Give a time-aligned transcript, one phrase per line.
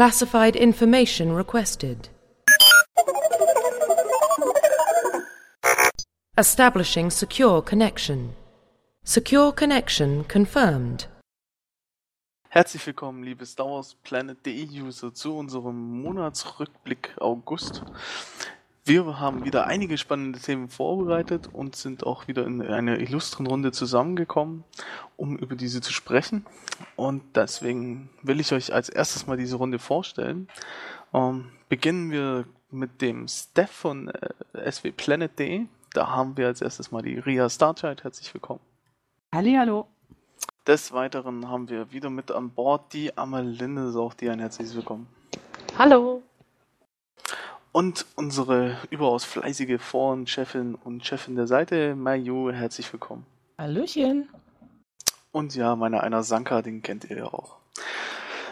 [0.00, 2.08] Classified information requested.
[6.38, 8.32] Establishing secure connection.
[9.04, 11.06] Secure connection confirmed.
[12.48, 17.82] Herzlich willkommen, liebe Star Wars Planet.de User, zu unserem Monatsrückblick August.
[18.84, 23.72] Wir haben wieder einige spannende Themen vorbereitet und sind auch wieder in einer illustren Runde
[23.72, 24.64] zusammengekommen,
[25.16, 26.46] um über diese zu sprechen.
[26.96, 30.48] Und deswegen will ich euch als erstes mal diese Runde vorstellen.
[31.12, 35.66] Ähm, beginnen wir mit dem Steph von äh, swplanet.de.
[35.92, 38.04] Da haben wir als erstes mal die Ria Starchild.
[38.04, 38.60] Herzlich willkommen.
[39.32, 39.86] Halli, hallo.
[40.66, 45.06] Des Weiteren haben wir wieder mit an Bord die Amalinde, auch dir ein herzliches Willkommen.
[45.78, 46.22] Hallo.
[47.72, 53.24] Und unsere überaus fleißige Foren-Chefin und Chefin der Seite, Mayu, herzlich willkommen.
[53.58, 54.28] Hallöchen.
[55.30, 57.58] Und ja, meine einer Sanka, den kennt ihr ja auch.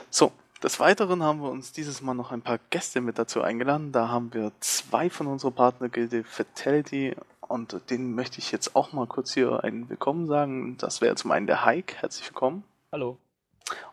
[0.09, 0.31] So,
[0.63, 3.91] des Weiteren haben wir uns dieses Mal noch ein paar Gäste mit dazu eingeladen.
[3.91, 9.09] Da haben wir zwei von unserer Partnergilde Fatality und denen möchte ich jetzt auch mal
[9.09, 10.77] kurz hier ein Willkommen sagen.
[10.79, 12.63] Das wäre zum einen der Hike, herzlich willkommen.
[12.93, 13.19] Hallo.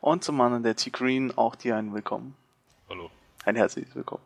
[0.01, 2.35] Und zum anderen der T-Green, auch dir ein Willkommen.
[2.89, 3.09] Hallo.
[3.43, 4.21] Ein herzliches Willkommen.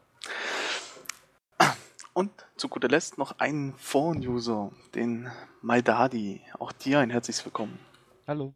[2.13, 5.29] Und zu guter Letzt noch einen Phone-User, den
[5.61, 6.41] Maldadi.
[6.57, 7.79] Auch dir ein herzliches Willkommen.
[8.27, 8.53] Hallo.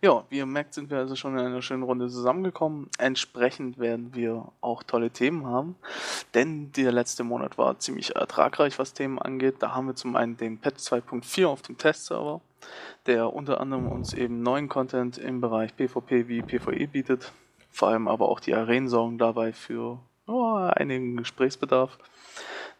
[0.00, 2.88] Ja, wie ihr merkt, sind wir also schon in einer schönen Runde zusammengekommen.
[2.98, 5.74] Entsprechend werden wir auch tolle Themen haben,
[6.34, 9.56] denn der letzte Monat war ziemlich ertragreich, was Themen angeht.
[9.58, 12.40] Da haben wir zum einen den Patch 2.4 auf dem Testserver,
[13.06, 17.32] der unter anderem uns eben neuen Content im Bereich PvP wie PvE bietet,
[17.68, 21.98] vor allem aber auch die Arenen sorgen dabei für oh, einigen Gesprächsbedarf.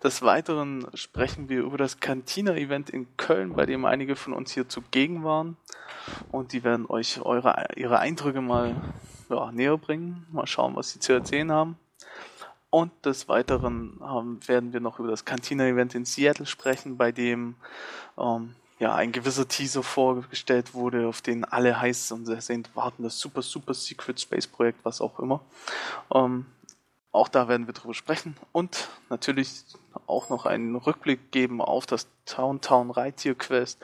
[0.03, 4.69] Des Weiteren sprechen wir über das Cantina-Event in Köln, bei dem einige von uns hier
[4.69, 5.57] zugegen waren.
[6.31, 8.77] Und die werden euch eure, ihre Eindrücke mal
[9.29, 10.25] ja, näher bringen.
[10.31, 11.77] Mal schauen, was sie zu erzählen haben.
[12.71, 17.57] Und des Weiteren haben, werden wir noch über das Cantina-Event in Seattle sprechen, bei dem
[18.19, 23.19] ähm, ja, ein gewisser Teaser vorgestellt wurde, auf den alle heiß und ersehnt warten, das
[23.19, 25.41] super, super Secret Space Projekt, was auch immer.
[26.15, 26.47] Ähm,
[27.13, 29.65] auch da werden wir drüber sprechen und natürlich
[30.07, 33.81] auch noch einen Rückblick geben auf das Town Town Reittier Quest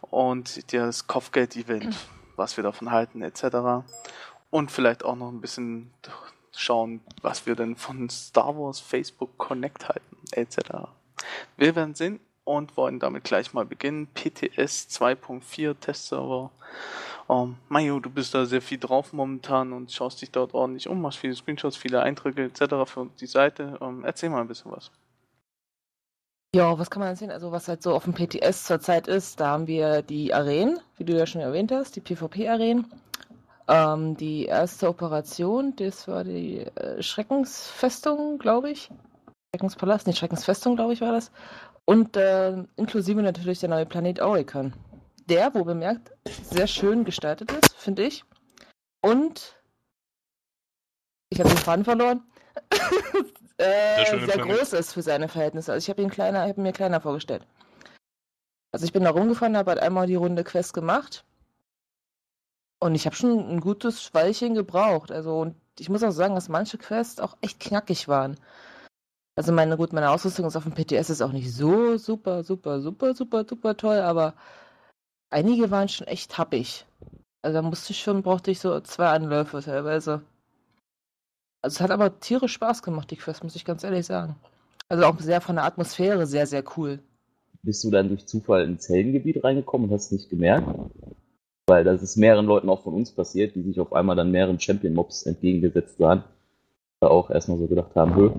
[0.00, 1.96] und das Kopfgeld Event,
[2.36, 3.84] was wir davon halten etc.
[4.50, 5.92] Und vielleicht auch noch ein bisschen
[6.54, 10.88] schauen, was wir denn von Star Wars Facebook Connect halten etc.
[11.56, 14.08] Wir werden sehen und wollen damit gleich mal beginnen.
[14.14, 16.50] PTS 2.4 Testserver
[17.28, 21.00] Oh, Mayo, du bist da sehr viel drauf momentan und schaust dich dort ordentlich um,
[21.00, 22.90] machst viele Screenshots, viele Einträge etc.
[22.90, 23.78] für die Seite.
[23.80, 24.90] Ähm, erzähl mal ein bisschen was.
[26.54, 27.30] Ja, was kann man erzählen?
[27.30, 31.04] Also was halt so auf dem PTS zurzeit ist, da haben wir die Arenen, wie
[31.04, 32.92] du ja schon erwähnt hast, die PvP-Arenen.
[33.68, 38.90] Ähm, die erste Operation, das war die äh, Schreckensfestung, glaube ich.
[39.54, 41.30] Schreckenspalast, nicht Schreckensfestung, glaube ich, war das.
[41.86, 44.74] Und äh, inklusive natürlich der neue Planet Aurican
[45.28, 48.24] der, wo bemerkt, sehr schön gestaltet ist, finde ich.
[49.00, 49.56] Und
[51.30, 52.22] ich habe den Faden verloren.
[53.56, 55.72] äh, sehr groß ist für seine Verhältnisse.
[55.72, 57.46] Also ich habe ihn kleiner, habe mir kleiner vorgestellt.
[58.72, 61.24] Also ich bin da rumgefahren, habe halt einmal die Runde Quest gemacht.
[62.80, 65.10] Und ich habe schon ein gutes Weilchen gebraucht.
[65.10, 68.38] Also und ich muss auch sagen, dass manche Quests auch echt knackig waren.
[69.34, 72.82] Also meine gut, meine Ausrüstung ist auf dem PTS ist auch nicht so super, super,
[72.82, 74.34] super, super, super toll, aber
[75.32, 76.86] einige waren schon echt happig.
[77.42, 80.22] Also da musste ich schon, brauchte ich so zwei Anläufe teilweise.
[81.62, 84.36] Also es hat aber tierisch Spaß gemacht, die Quest, muss ich ganz ehrlich sagen.
[84.88, 87.00] Also auch sehr von der Atmosphäre sehr, sehr cool.
[87.62, 90.68] Bist du dann durch Zufall ins Heldengebiet reingekommen und hast es nicht gemerkt?
[91.66, 94.58] Weil das ist mehreren Leuten auch von uns passiert, die sich auf einmal dann mehreren
[94.58, 96.24] Champion-Mobs entgegengesetzt sahen.
[97.00, 98.30] Da auch erstmal so gedacht haben, hö.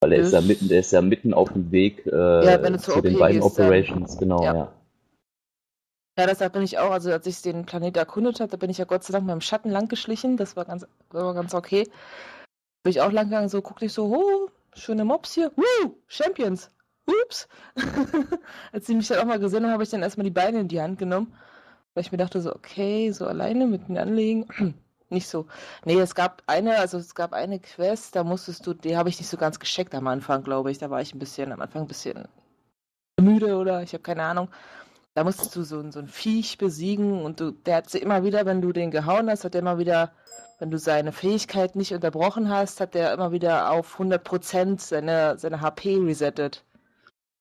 [0.00, 3.00] Weil er ist ja mitten, der ist ja mitten auf dem Weg äh, ja, zu
[3.00, 4.18] den beiden Operations, dann.
[4.18, 4.54] genau, ja.
[4.54, 4.72] ja.
[6.18, 8.78] Ja, deshalb bin ich auch, also als ich den Planet erkundet habe, da bin ich
[8.78, 10.36] ja Gott sei Dank mit dem Schatten lang geschlichen.
[10.36, 11.84] Das war ganz, war ganz okay.
[12.82, 15.52] Bin ich auch lang gegangen, so guckte ich so, oh, schöne Mobs hier.
[15.56, 16.70] Woo, Champions.
[17.06, 17.48] Ups.
[18.72, 20.68] als sie mich dann auch mal gesehen haben, habe ich dann erstmal die Beine in
[20.68, 21.32] die Hand genommen.
[21.94, 24.74] Weil ich mir dachte so, okay, so alleine mit mir anlegen.
[25.08, 25.46] nicht so.
[25.84, 29.18] Nee, es gab eine, also es gab eine Quest, da musstest du, die habe ich
[29.18, 30.78] nicht so ganz gescheckt am Anfang, glaube ich.
[30.78, 32.28] Da war ich ein bisschen, am Anfang ein bisschen
[33.20, 34.48] müde oder ich habe keine Ahnung.
[35.14, 38.62] Da musstest du so, so ein Viech besiegen und du, der hat immer wieder, wenn
[38.62, 40.12] du den gehauen hast, hat er immer wieder,
[40.58, 45.60] wenn du seine Fähigkeit nicht unterbrochen hast, hat der immer wieder auf 100% seine, seine
[45.60, 46.64] HP resettet.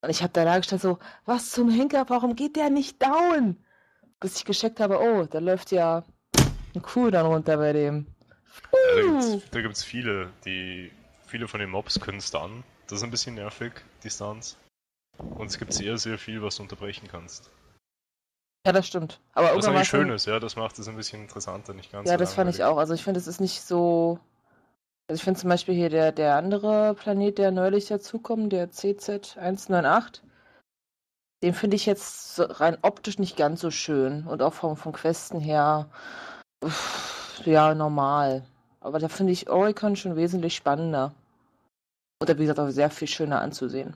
[0.02, 3.58] Und ich habe da dargestellt so, was zum Henker, warum geht der nicht down?
[4.20, 6.04] Bis ich gescheckt habe, oh, da läuft ja
[6.76, 8.08] ein Cooldown runter bei dem.
[8.72, 10.92] Da gibt's, da gibt's viele, die.
[11.32, 12.66] Viele von den Mobs können stunnen.
[12.88, 13.72] Das ist ein bisschen nervig,
[14.04, 14.58] die Stunts.
[15.18, 17.50] Und es gibt sehr, sehr viel, was du unterbrechen kannst.
[18.66, 19.20] Ja, das stimmt.
[19.34, 22.08] Aber Was irgendwann eigentlich schön ist, ja, das macht es ein bisschen interessanter, nicht ganz
[22.08, 22.78] Ja, so das fand ich auch.
[22.78, 24.20] Also ich finde, es ist nicht so.
[25.10, 30.22] Also ich finde zum Beispiel hier der, der andere Planet, der neulich dazukommt, der CZ198,
[31.44, 34.28] den finde ich jetzt so rein optisch nicht ganz so schön.
[34.28, 35.90] Und auch vom, vom Questen her,
[36.64, 38.44] uff, ja, normal.
[38.80, 41.14] Aber da finde ich Oricon schon wesentlich spannender.
[42.22, 43.96] Oder wie gesagt, auch sehr viel schöner anzusehen.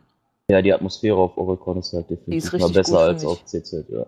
[0.49, 3.85] Ja, die Atmosphäre auf Oricon ist halt definitiv ist mal besser gut, als auf CZ,
[3.89, 4.05] ja.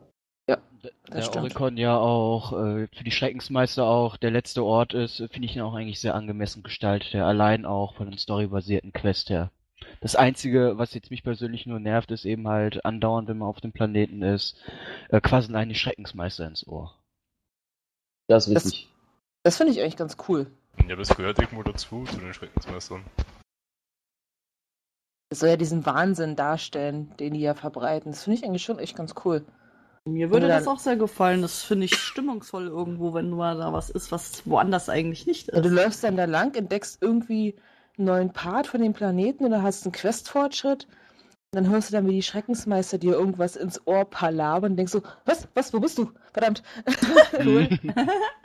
[1.11, 1.37] Der stimmt.
[1.45, 5.55] Oricon ja auch äh, für die Schreckensmeister auch der letzte Ort ist, äh, finde ich
[5.55, 9.51] ihn auch eigentlich sehr angemessen gestaltet, der allein auch von dem storybasierten Quest her.
[10.01, 13.61] Das Einzige, was jetzt mich persönlich nur nervt, ist eben halt andauernd, wenn man auf
[13.61, 14.57] dem Planeten ist,
[15.09, 16.95] äh, quasi eine Schreckensmeister ins Ohr.
[18.27, 18.89] Das ist Das- richtig.
[19.43, 20.51] Das finde ich eigentlich ganz cool.
[20.87, 23.03] Ja, es gehört irgendwo dazu, zu den Schreckensmeistern.
[25.29, 28.11] Das soll ja diesen Wahnsinn darstellen, den die ja verbreiten.
[28.11, 29.45] Das finde ich eigentlich schon echt ganz cool.
[30.07, 31.41] Mir würde Oder das dann- auch sehr gefallen.
[31.41, 35.61] Das finde ich stimmungsvoll irgendwo, wenn mal da was ist, was woanders eigentlich nicht Ja,
[35.61, 35.73] du ist.
[35.75, 37.55] läufst dann da lang, entdeckst irgendwie
[37.97, 40.87] einen neuen Part von dem Planeten oder hast einen Questfortschritt.
[41.51, 45.01] Dann hörst du dann, wie die Schreckensmeister dir irgendwas ins Ohr palabern und denkst so,
[45.25, 46.11] was, was, wo bist du?
[46.33, 46.61] Verdammt.
[47.45, 47.67] cool.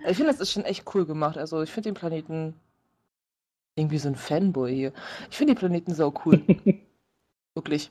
[0.07, 1.37] ich finde, das ist schon echt cool gemacht.
[1.37, 2.55] Also ich finde den Planeten
[3.77, 4.93] irgendwie so ein Fanboy hier.
[5.31, 6.43] Ich finde die Planeten so cool.
[7.55, 7.91] Wirklich.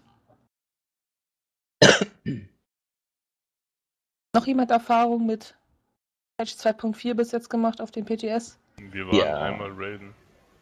[4.33, 5.55] Noch jemand Erfahrung mit
[6.37, 8.57] Patch 2.4 bis jetzt gemacht auf dem PTS?
[8.77, 9.41] Wir waren Ja.
[9.41, 10.13] einmal raiden.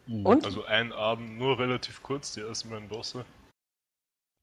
[0.06, 0.26] Hm.
[0.26, 0.44] Und?
[0.44, 3.24] Also einen Abend, nur relativ kurz, die ersten beiden Bosse.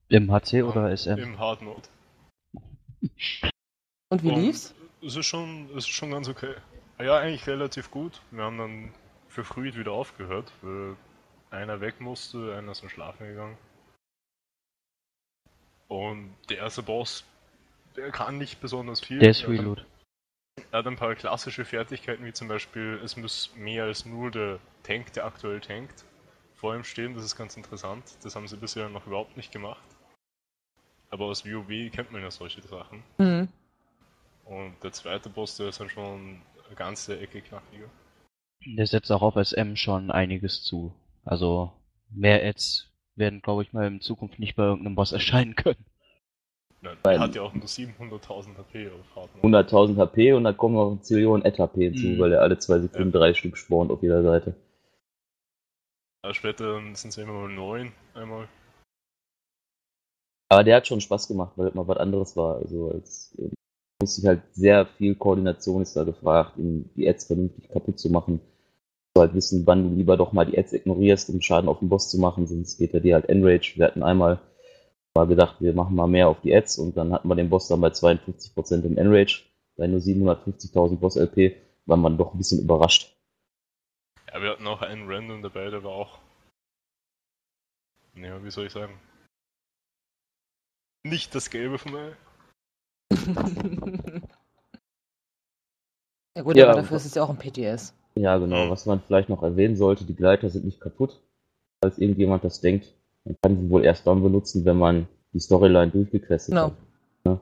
[0.08, 1.18] Im HC oder SM?
[1.18, 1.88] Im Hard Mode.
[4.10, 4.74] Und wie Und lief's?
[5.02, 6.54] Es ist schon, es ist schon ganz okay.
[6.98, 8.22] Ja, eigentlich relativ gut.
[8.30, 8.94] Wir haben dann
[9.28, 10.96] verfrüht wieder aufgehört, weil
[11.50, 13.58] einer weg musste, einer ist zum Schlafen gegangen.
[15.88, 17.24] Und der erste Boss,
[17.96, 19.18] der kann nicht besonders viel.
[19.18, 19.84] Der ist hat- Reload.
[20.72, 24.58] Er hat ein paar klassische Fertigkeiten, wie zum Beispiel, es muss mehr als nur der
[24.82, 26.04] Tank, der aktuell tankt,
[26.56, 27.14] vor ihm stehen.
[27.14, 28.04] Das ist ganz interessant.
[28.24, 29.84] Das haben sie bisher noch überhaupt nicht gemacht.
[31.10, 33.02] Aber aus WoW kennt man ja solche Sachen.
[33.18, 33.48] Hm.
[34.44, 37.88] Und der zweite Boss, der ist dann schon eine ganze Ecke knackiger.
[38.66, 40.92] Der setzt auch auf SM schon einiges zu.
[41.24, 41.72] Also
[42.10, 45.84] mehr Ads werden, glaube ich, mal in Zukunft nicht bei irgendeinem Boss erscheinen können.
[46.80, 49.42] Nein, Weil- er hat ja auch nur 700.000 HP auf Hard Mode.
[49.42, 52.18] 100.000 HP und dann kommen noch ein Zillion Ad-HP hinzu, Mhm.
[52.20, 54.54] weil er alle zwei Sekunden drei Stück spawnt auf jeder Seite.
[56.24, 58.48] Ja, später sind es immer mal neun einmal.
[60.50, 62.56] Aber der hat schon Spaß gemacht, weil es mal was anderes war.
[62.56, 63.50] Also es äh,
[64.00, 68.08] musste ich halt sehr viel Koordination ist da gefragt, um die Ads vernünftig kaputt zu
[68.10, 68.40] machen.
[69.14, 71.88] Du halt wissen, wann du lieber doch mal die Ads ignorierst, um Schaden auf den
[71.88, 73.74] Boss zu machen, sonst geht er dir halt Enrage.
[73.76, 74.40] Wir hatten einmal
[75.18, 77.66] mal gedacht, wir machen mal mehr auf die Ads und dann hatten wir den Boss
[77.66, 79.42] dann bei 52% im Enrage,
[79.76, 81.56] bei nur 750.000 Boss-LP,
[81.86, 83.16] war man doch ein bisschen überrascht.
[84.32, 86.20] Ja, wir hatten auch einen Random dabei, der war auch.
[88.14, 89.00] Ja, wie soll ich sagen?
[91.04, 92.16] Nicht das Gelbe von mir.
[96.36, 97.94] ja gut, Ja, aber dafür ist es ja auch ein PTS.
[98.14, 98.70] Ja, genau.
[98.70, 101.20] Was man vielleicht noch erwähnen sollte, die Gleiter sind nicht kaputt.
[101.80, 102.94] Falls irgendjemand das denkt,
[103.28, 106.66] man kann sie wohl erst dann benutzen, wenn man die Storyline durchgequestet Genau.
[106.66, 106.76] hat.
[107.24, 107.40] Ne?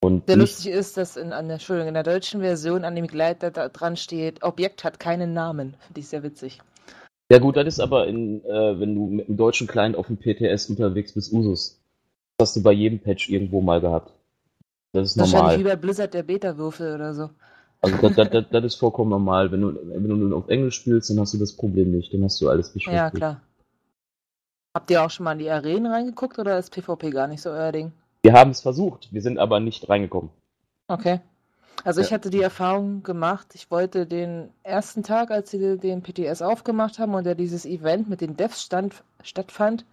[0.00, 3.06] Und Sehr lustig ist, dass in, an der, Entschuldigung, in der deutschen Version an dem
[3.06, 5.76] Gleiter da dran steht, Objekt hat keinen Namen.
[5.86, 6.60] Finde ich sehr witzig.
[7.30, 10.18] ja gut, das ist aber in, äh, wenn du mit dem deutschen Client auf dem
[10.18, 11.80] PTS unterwegs bist, Usus.
[12.38, 14.12] Das hast du bei jedem Patch irgendwo mal gehabt.
[14.92, 15.76] Das ist Wahrscheinlich wie normal.
[15.76, 17.30] bei Blizzard der Beta-Würfel oder so.
[17.80, 19.50] Also das, das, das, ist vollkommen normal.
[19.50, 22.12] Wenn du, wenn du auf Englisch spielst, dann hast du das Problem nicht.
[22.14, 23.14] Dann hast du alles Ja, beschriftet.
[23.14, 23.40] klar.
[24.76, 27.48] Habt ihr auch schon mal in die Arenen reingeguckt oder ist PvP gar nicht so
[27.48, 27.92] euer Ding?
[28.22, 30.28] Wir haben es versucht, wir sind aber nicht reingekommen.
[30.88, 31.20] Okay.
[31.82, 32.16] Also ich Ja.
[32.16, 37.14] hatte die Erfahrung gemacht, ich wollte den ersten Tag, als sie den PTS aufgemacht haben
[37.14, 39.86] und ja dieses Event mit den Devs stand, stattfand,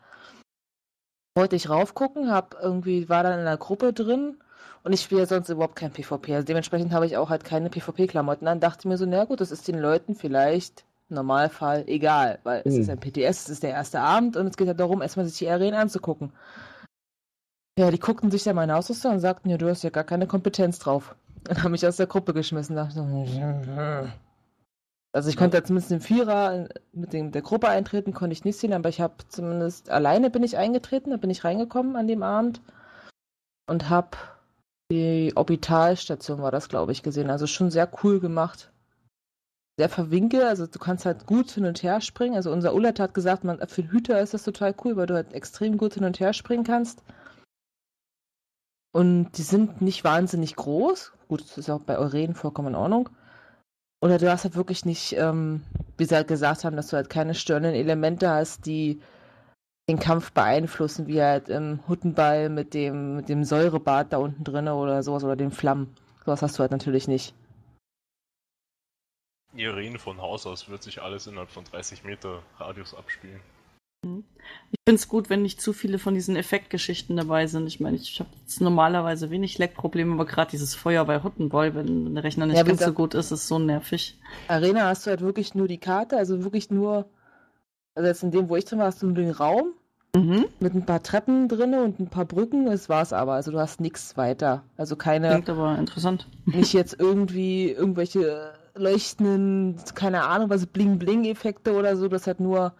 [1.38, 4.36] wollte ich raufgucken, hab irgendwie, war dann in einer Gruppe drin
[4.84, 6.36] und ich spiele sonst überhaupt kein PvP.
[6.36, 8.60] Also dementsprechend habe ich auch halt keine PvP-Klamotten an.
[8.60, 12.82] Dachte mir so, na gut, das ist den Leuten vielleicht Normalfall egal, weil es Mhm.
[12.82, 15.38] ist ein PTS, es ist der erste Abend und es geht ja darum, erstmal sich
[15.38, 16.32] die Arenen anzugucken.
[17.77, 20.27] Ja, die guckten sich dann meine Ausrüstung und sagten, ja, du hast ja gar keine
[20.27, 21.15] Kompetenz drauf.
[21.50, 22.75] Und haben mich aus der Gruppe geschmissen.
[22.75, 23.03] Dachte so,
[25.15, 28.58] also ich konnte ja zumindest im Vierer mit dem, der Gruppe eintreten, konnte ich nicht
[28.58, 32.24] sehen, aber ich habe zumindest alleine bin ich eingetreten, da bin ich reingekommen an dem
[32.24, 32.62] Abend
[33.67, 34.17] und habe
[34.91, 37.29] die Orbitalstation war das, glaube ich, gesehen.
[37.29, 38.72] Also schon sehr cool gemacht.
[39.77, 40.44] Sehr verwinkelt.
[40.44, 42.36] Also du kannst halt gut hin und her springen.
[42.36, 45.15] Also unser Ullert hat gesagt, man, für den Hüter ist das total cool, weil du
[45.15, 47.03] halt extrem gut hin und her springen kannst.
[48.94, 51.13] Und die sind nicht wahnsinnig groß.
[51.27, 53.10] Gut, das ist auch bei Euren vollkommen in Ordnung.
[54.01, 55.63] Oder du hast halt wirklich nicht, ähm,
[55.98, 59.01] wie sie halt gesagt haben, dass du halt keine störenden Elemente hast, die
[59.89, 64.68] den Kampf beeinflussen, wie halt im Huttenball mit dem, mit dem Säurebad da unten drin
[64.68, 65.96] oder sowas oder den Flammen.
[66.25, 67.34] Sowas hast du halt natürlich nicht.
[69.55, 73.39] Die Arenen von Haus aus wird sich alles innerhalb von 30 Meter Radius abspielen.
[74.03, 77.67] Ich finde es gut, wenn nicht zu viele von diesen Effektgeschichten dabei sind.
[77.67, 82.13] Ich meine, ich habe jetzt normalerweise wenig Leckprobleme, aber gerade dieses Feuer bei Hottenboy, wenn
[82.15, 84.19] der Rechner nicht Ja, ganz so gut ist, ist so nervig.
[84.50, 87.05] Arena hast du halt wirklich nur die Karte, also wirklich nur,
[87.95, 89.74] also jetzt in dem, wo ich drin war, hast du nur den Raum
[90.15, 90.45] Mhm.
[90.60, 93.33] mit ein paar Treppen drinne und ein paar Brücken, das war's aber.
[93.33, 94.63] Also du hast nichts weiter.
[94.77, 96.27] Also keine, Klingt aber interessant.
[96.45, 102.74] nicht jetzt irgendwie irgendwelche leuchtenden, keine Ahnung, was Bling-Bling-Effekte oder so, das hat nur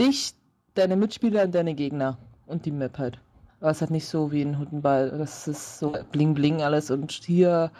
[0.00, 0.34] dich,
[0.74, 3.20] deine Mitspieler und deine Gegner und die Map halt.
[3.60, 7.70] Aber es hat nicht so wie ein Huttenball, das ist so Bling-Bling alles und hier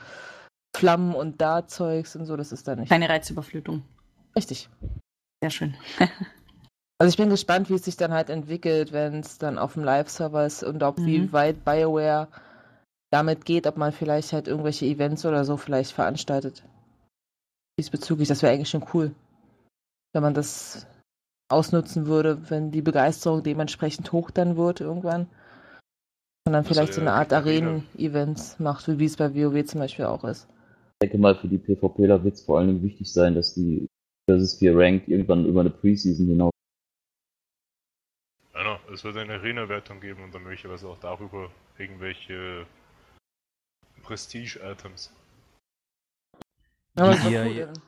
[0.77, 2.89] Flammen und da Zeugs und so, das ist da nicht.
[2.89, 3.83] Keine Reizüberflutung.
[4.37, 4.69] Richtig.
[5.43, 5.75] Sehr schön.
[7.01, 9.83] Also ich bin gespannt, wie es sich dann halt entwickelt, wenn es dann auf dem
[9.83, 11.33] Live-Server ist und ob wie Mhm.
[11.33, 12.29] weit BioWare
[13.11, 16.63] damit geht, ob man vielleicht halt irgendwelche Events oder so vielleicht veranstaltet.
[17.79, 19.15] Diesbezüglich, das wäre eigentlich schon cool,
[20.13, 20.87] wenn man das
[21.49, 25.29] ausnutzen würde, wenn die Begeisterung dementsprechend hoch dann wird irgendwann.
[26.47, 27.33] Und dann Das vielleicht so eine Art.
[27.33, 30.49] Arenen-Events macht, wie es bei WoW zum Beispiel auch ist.
[31.01, 33.87] Ich denke mal, für die PvPler wird es vor allen Dingen wichtig sein, dass die
[34.27, 36.53] Versus 4 Ranked irgendwann über eine Preseason hinaus.
[38.55, 42.67] Ja, no, es wird eine Arena-Wertung geben und dann möglicherweise auch darüber irgendwelche
[44.03, 45.13] Prestige-Items.
[46.97, 47.83] Ja, aber die cool, dann.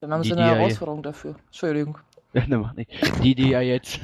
[0.00, 1.36] Dann haben sie eine Herausforderung dafür.
[1.46, 1.98] Entschuldigung.
[2.34, 2.90] Ne, macht nicht.
[3.22, 4.00] Die, die ja jetzt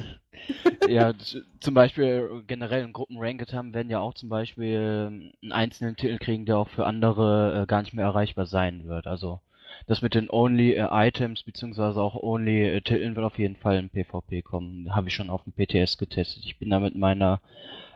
[0.87, 1.13] ja
[1.59, 5.95] zum Beispiel generell in Gruppen ranked haben, werden ja auch zum Beispiel ähm, einen einzelnen
[5.95, 9.07] Titel kriegen, der auch für andere äh, gar nicht mehr erreichbar sein wird.
[9.07, 9.41] Also
[9.87, 13.77] das mit den Only äh, Items beziehungsweise auch Only äh, Titeln wird auf jeden Fall
[13.77, 14.95] im PvP kommen.
[14.95, 16.43] Habe ich schon auf dem PTS getestet.
[16.45, 17.41] Ich bin da mit meiner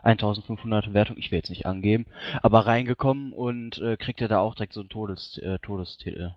[0.02, 2.06] 1500 Wertung, ich will jetzt nicht angeben,
[2.42, 6.34] aber reingekommen und äh, kriegte da auch direkt so einen Todes, äh, Todestitel.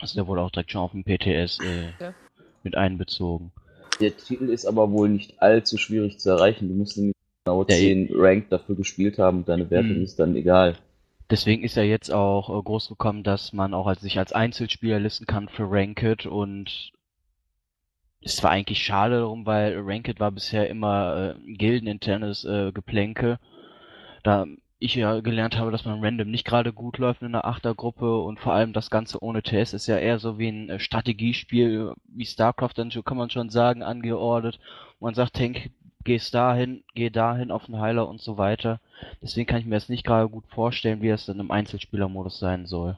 [0.00, 2.14] Also der wurde auch direkt schon auf dem PTS äh, Ja.
[2.62, 3.52] mit einbezogen.
[4.00, 6.68] Der Titel ist aber wohl nicht allzu schwierig zu erreichen.
[6.68, 10.02] Du musst nämlich genau Ja, 10 Ranked dafür gespielt haben und deine Wertung Mhm.
[10.04, 10.76] ist dann egal.
[11.30, 14.98] Deswegen ist ja jetzt auch äh, groß gekommen, dass man auch als, sich als Einzelspieler
[14.98, 16.92] listen kann für Ranked und
[18.20, 23.38] es war eigentlich schade darum, weil Ranked war bisher immer äh, gildeninternes äh, Geplänke.
[24.24, 24.46] Da
[24.80, 28.38] ich ja gelernt habe, dass man random nicht gerade gut läuft in einer Achtergruppe und
[28.38, 32.26] vor allem das Ganze ohne TS ist ja eher so wie ein äh, Strategiespiel, wie
[32.26, 34.58] StarCraft dann kann man schon sagen, angeordnet.
[35.00, 35.70] Man sagt, Tank,
[36.04, 38.80] gehst dahin, geh dahin auf den Heiler und so weiter.
[39.22, 42.66] Deswegen kann ich mir das nicht gerade gut vorstellen, wie es dann im Einzelspielermodus sein
[42.66, 42.96] soll.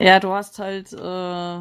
[0.00, 1.60] Ja, du hast halt äh,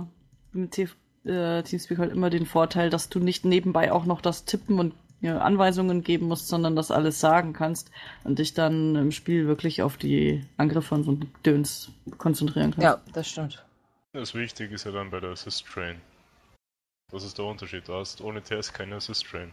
[0.52, 0.78] mit
[1.26, 4.94] äh, Teamspeak halt immer den Vorteil, dass du nicht nebenbei auch noch das Tippen und
[5.22, 7.92] ja, Anweisungen geben musst, sondern das alles sagen kannst
[8.26, 12.84] und dich dann im Spiel wirklich auf die Angriffe und so ein Döns konzentrieren kannst.
[12.84, 13.64] Ja, das stimmt.
[14.12, 16.02] Das Wichtige ist ja dann bei der Assist Train.
[17.10, 17.88] Das ist der Unterschied.
[17.88, 19.52] Du hast ohne TS keine Assist Train.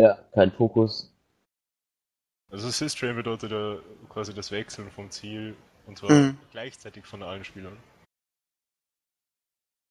[0.00, 1.10] Ja, kein Fokus.
[2.50, 6.38] Also Assist Train bedeutet ja quasi das Wechseln vom Ziel und zwar Mhm.
[6.52, 7.76] gleichzeitig von allen Spielern.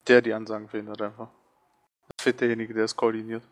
[0.08, 1.30] Der die Ansagen verhindert einfach.
[2.16, 3.44] Das fehlt derjenige, der es koordiniert.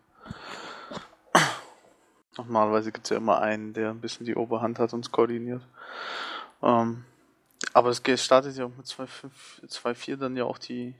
[2.36, 5.62] Normalerweise gibt es ja immer einen, der ein bisschen die Oberhand hat und es koordiniert.
[6.62, 7.04] Ähm,
[7.72, 10.94] aber es startet ja auch mit 2.5 2.4 dann ja auch die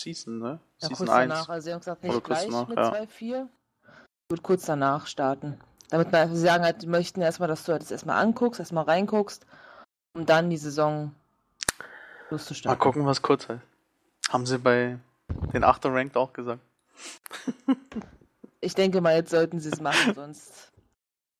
[0.00, 0.60] Season, ne?
[0.80, 1.28] Ja, Season kurz 1.
[1.28, 1.48] danach.
[1.48, 2.90] Also sie haben gesagt, gleich danach, mit ja.
[2.92, 3.48] 2.4.
[4.28, 5.58] Wird kurz danach starten.
[5.90, 8.84] Damit man, sie sagen halt, die möchten erstmal, dass du halt das erstmal anguckst, erstmal
[8.84, 9.46] reinguckst,
[10.14, 12.80] um dann die Saison Mal loszustarten.
[12.80, 13.62] gucken, was kurz heißt.
[14.30, 14.98] Haben sie bei
[15.52, 16.60] den 8er Ranked auch gesagt.
[18.60, 20.72] Ich denke mal, jetzt sollten sie es machen, sonst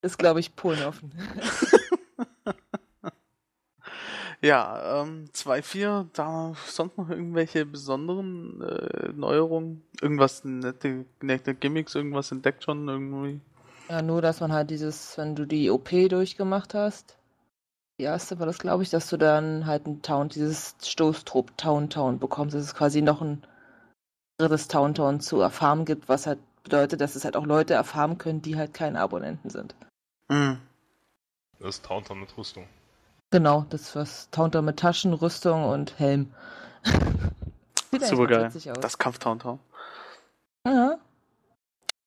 [0.02, 1.12] ist, glaube ich, Polen offen.
[4.44, 9.82] Ja, ähm, 2.4, da sonst noch irgendwelche besonderen äh, Neuerungen?
[10.02, 13.40] Irgendwas nette, nette Gimmicks, irgendwas entdeckt schon irgendwie?
[13.88, 17.16] ja, nur, dass man halt dieses, wenn du die OP durchgemacht hast,
[17.98, 21.90] die erste war das, glaube ich, dass du dann halt ein Town, dieses Stoßtrupp Town
[21.90, 22.54] Town bekommst.
[22.54, 23.46] Dass es quasi noch ein
[24.36, 28.18] drittes Town Town zu erfahren gibt, was halt bedeutet, dass es halt auch Leute erfahren
[28.18, 29.74] können, die halt keine Abonnenten sind.
[30.28, 30.58] Mhm.
[31.60, 32.66] Das ist Tauntaun mit Rüstung.
[33.34, 36.32] Genau, das was Taunter mit Taschen, Rüstung und Helm.
[38.00, 38.52] Super geil.
[38.80, 39.58] Das Kampftauntaun.
[40.64, 40.98] Ja.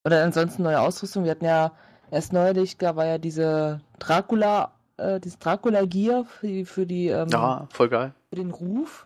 [0.05, 1.25] Oder ansonsten neue Ausrüstung.
[1.25, 1.73] Wir hatten ja
[2.11, 7.27] erst neulich, da war ja diese Dracula, äh, dieses Dracula-Gear für die, für, die, ähm,
[7.27, 8.13] Ja, voll geil.
[8.29, 9.05] für den Ruf.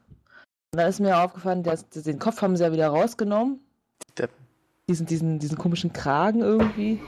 [0.73, 3.61] Und da ist mir aufgefallen, dass, den Kopf haben sie ja wieder rausgenommen.
[4.15, 4.45] Deppen.
[4.87, 7.01] Diesen, diesen, diesen komischen Kragen irgendwie.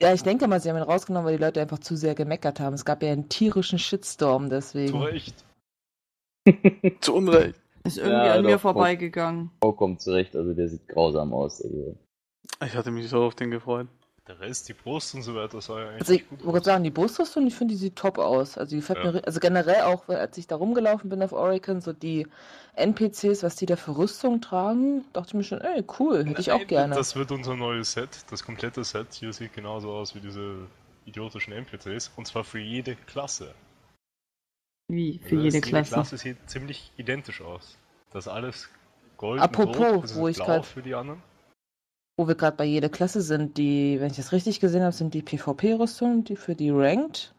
[0.00, 2.60] Ja, ich denke mal, sie haben ihn rausgenommen, weil die Leute einfach zu sehr gemeckert
[2.60, 2.74] haben.
[2.74, 4.92] Es gab ja einen tierischen Shitstorm deswegen.
[4.92, 5.44] Zu Recht.
[7.00, 7.60] Zu Unrecht.
[7.84, 9.50] Ist irgendwie Ja, an mir doch, vorbeigegangen.
[9.62, 11.62] Vollkommen zurecht, also der sieht grausam aus.
[11.62, 11.96] Also.
[12.64, 13.88] Ich hatte mich so auf den gefreut.
[14.28, 16.90] Der Rest, die Brust und so weiter, sah ja eigentlich Also ich wollte sagen, die
[16.90, 18.58] Brustrüstung, ich finde, die sieht top aus.
[18.58, 19.12] Also die gefällt Ja.
[19.12, 22.26] mir, also generell auch, als ich da rumgelaufen bin auf Oricon, so die
[22.74, 26.50] NPCs, was die da für Rüstung tragen, dachte ich mir schon, ey, cool, hätte ich
[26.50, 26.96] auch gerne.
[26.96, 28.24] Das wird unser neues Set.
[28.30, 30.66] Das komplette Set hier sieht genauso aus wie diese
[31.04, 32.10] idiotischen NPCs.
[32.16, 33.54] Und zwar für jede Klasse.
[34.88, 35.20] Wie?
[35.20, 35.76] Für Das jede Klasse.
[35.76, 37.76] Jede Klasse sieht ziemlich identisch aus.
[38.12, 38.68] Das alles
[39.16, 41.22] gold Apropos, und rot, das ist wo ich blau grad- für die anderen.
[42.18, 45.12] Wo wir gerade bei jeder Klasse sind, die, wenn ich das richtig gesehen habe, sind
[45.12, 47.34] die PvP-Rüstungen, die für die Ranked,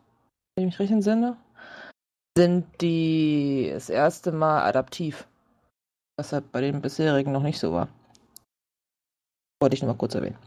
[0.56, 1.36] wenn ich mich richtig entsinne,
[2.38, 5.28] sind die das erste Mal adaptiv.
[6.18, 7.90] Was halt bei den bisherigen noch nicht so war.
[9.60, 10.38] Wollte ich nur mal kurz erwähnen.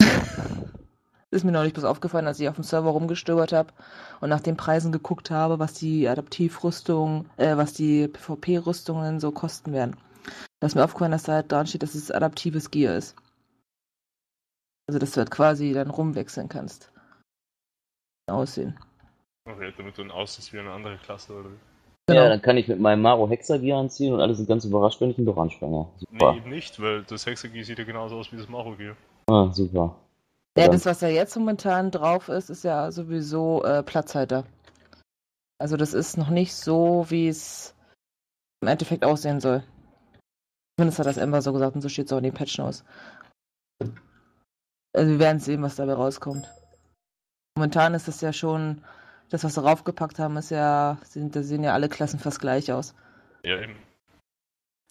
[1.30, 3.72] Ist mir neulich bloß aufgefallen, als ich auf dem Server rumgestöbert habe
[4.20, 9.72] und nach den Preisen geguckt habe, was die Adaptivrüstung, äh, was die PvP-Rüstungen so kosten
[9.72, 9.96] werden.
[10.58, 13.14] Da ist mir aufgefallen, dass da halt dran steht, dass es adaptives Gear ist.
[14.90, 16.90] Also, dass du halt quasi dann rumwechseln kannst.
[18.26, 18.76] Aussehen.
[19.48, 21.58] Okay, damit du dann aussiehst wie eine andere Klasse oder wie?
[22.08, 22.22] Genau.
[22.22, 25.10] Ja, dann kann ich mit meinem Maro Hexagear anziehen und alle sind ganz überrascht, wenn
[25.10, 25.86] ich ihn doch ansprenge.
[26.10, 28.96] Nee, eben nicht, weil das Hexagie sieht ja genauso aus wie das Marogier.
[29.28, 29.94] Ah, super.
[30.58, 34.42] Ja, das, was ja jetzt momentan drauf ist, ist ja sowieso äh, Platzhalter.
[35.58, 37.76] Also das ist noch nicht so, wie es
[38.60, 39.62] im Endeffekt aussehen soll.
[40.76, 42.84] Zumindest hat das Ember so gesagt und so steht es auch in den Patch Notes.
[44.92, 46.48] Also wir werden sehen, was dabei rauskommt.
[47.56, 48.82] Momentan ist das ja schon,
[49.28, 52.72] das, was sie raufgepackt haben, ist ja, sind, da sehen ja alle Klassen fast gleich
[52.72, 52.94] aus.
[53.44, 53.76] Ja, eben.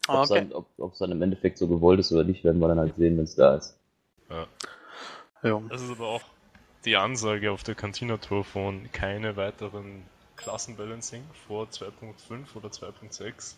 [0.07, 0.39] Ah, Ob es okay.
[0.41, 2.95] dann, ob, ob's dann im Endeffekt so gewollt ist oder nicht, werden wir dann halt
[2.95, 3.77] sehen, wenn es da ist.
[4.29, 4.47] Ja.
[5.69, 6.21] Das ist aber auch
[6.85, 10.03] die Ansage auf der Cantina-Tour von keine weiteren
[10.35, 13.55] Klassenbalancing vor 2.5 oder 2.6.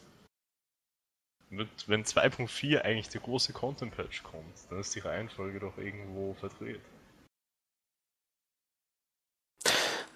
[1.54, 6.80] Mit, wenn 2.4 eigentlich der große Content-Patch kommt, dann ist die Reihenfolge doch irgendwo verdreht.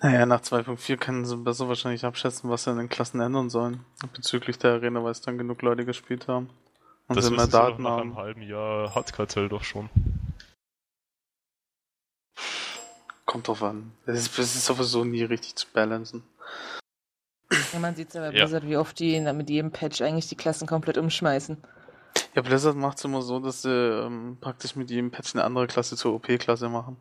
[0.01, 3.83] Naja, nach 2.4 können sie besser wahrscheinlich abschätzen, was sie in den Klassen ändern sollen.
[4.13, 6.49] Bezüglich der Arena, weil es dann genug Leute gespielt haben.
[7.07, 8.01] Und das sie mehr Daten nach haben.
[8.01, 9.89] einem halben Jahr hat Kartell doch schon.
[13.25, 13.91] Kommt drauf an.
[14.05, 16.23] Es ist, es ist sowieso nie richtig zu balancen.
[17.73, 18.43] Ja, man sieht es ja bei Ja.
[18.45, 21.57] Blizzard, wie oft die mit jedem Patch eigentlich die Klassen komplett umschmeißen.
[22.33, 25.67] Ja, Blizzard macht es immer so, dass sie ähm, praktisch mit jedem Patch eine andere
[25.67, 26.97] Klasse zur OP-Klasse machen.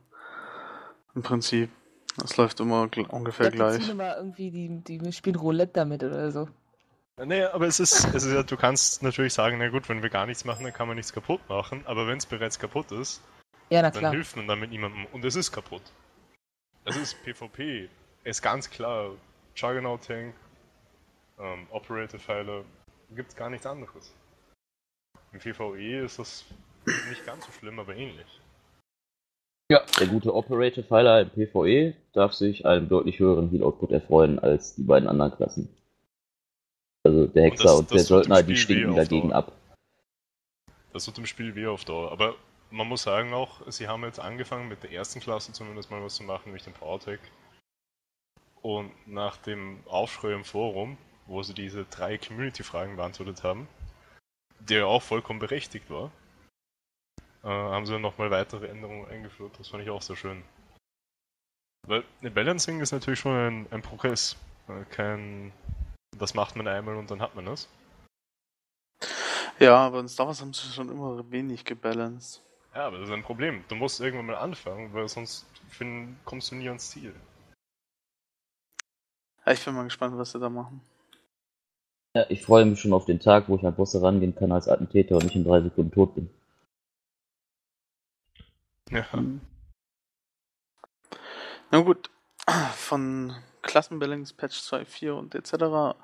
[1.14, 1.70] Im Prinzip.
[2.16, 3.88] Das läuft immer gl ungefähr die gleich.
[3.88, 6.48] immer irgendwie, die, die spielen Roulette damit oder so.
[7.24, 10.10] Nee, aber es ist, es ist ja, du kannst natürlich sagen, na gut, wenn wir
[10.10, 13.20] gar nichts machen, dann kann man nichts kaputt machen, aber wenn es bereits kaputt ist,
[13.70, 14.12] Ja, na dann klar.
[14.12, 15.82] hilft man damit niemandem und es ist kaputt.
[16.84, 17.88] Es ist PvP,
[18.24, 19.10] ist ganz klar.
[19.56, 20.34] Juggernaut Tank,
[21.38, 22.64] ähm, Operator Pfeiler,
[23.14, 24.14] gibt's gar nichts anderes.
[25.32, 26.44] Im PvE ist das
[27.08, 28.40] nicht ganz so schlimm, aber ähnlich.
[29.70, 29.82] Ja.
[29.98, 35.08] Der gute Operator-Pfeiler im PvE darf sich einem deutlich höheren Heal-Output erfreuen als die beiden
[35.08, 35.74] anderen Klassen.
[37.02, 39.38] Also der Und Hexer das- und, das der tut dem Söldner, die stinken dagegen Dauer.
[39.38, 39.52] ab.
[40.92, 42.12] Das tut im Spiel weh auf Dauer.
[42.12, 42.34] Aber
[42.70, 46.14] man muss sagen auch, sie haben jetzt angefangen mit der ersten Klasse zumindest mal was
[46.16, 47.20] zu machen, nämlich den PowerTech.
[48.62, 53.68] Und nach dem Aufschrei im Forum, wo sie diese drei Community-Fragen beantwortet haben,
[54.60, 56.10] der ja auch vollkommen berechtigt war,
[57.42, 59.58] äh, haben sie nochmal weitere Änderungen eingeführt.
[59.58, 60.42] Das fand ich auch sehr schön.
[61.86, 64.36] Weil eine Balancing ist natürlich schon ein, ein Progress.
[64.68, 65.52] Äh, Kein,
[66.16, 67.68] das macht man einmal und dann hat man das.
[69.58, 72.42] Ja, aber in Star Wars haben sie schon immer wenig gebalanced.
[72.74, 73.64] Ja, aber das ist ein Problem.
[73.68, 77.14] Du musst irgendwann mal anfangen, weil sonst find, kommst du nie ans Ziel.
[79.46, 80.80] Ich bin mal gespannt, was sie da machen.
[82.16, 84.68] Ja, ich freue mich schon auf den Tag, wo ich an Bosse rangehen kann als
[84.68, 86.30] Attentäter und nicht in drei Sekunden tot bin.
[88.90, 89.04] Ja.
[91.70, 92.10] Na gut,
[92.76, 95.98] von Klassenbalancing Patch 2.4 und etc.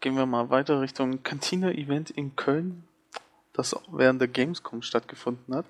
[0.00, 2.84] gehen wir mal weiter Richtung Cantina-Event in Köln,
[3.52, 5.66] das während der Gamescom stattgefunden hat.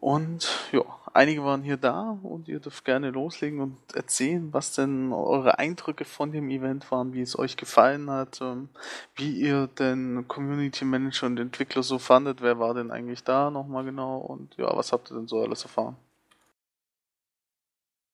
[0.00, 0.82] Und ja,
[1.14, 6.04] einige waren hier da und ihr dürft gerne loslegen und erzählen, was denn eure Eindrücke
[6.04, 8.68] von dem Event waren, wie es euch gefallen hat, ähm,
[9.14, 13.84] wie ihr den Community Manager und Entwickler so fandet, wer war denn eigentlich da nochmal
[13.84, 15.96] genau und ja, was habt ihr denn so alles erfahren?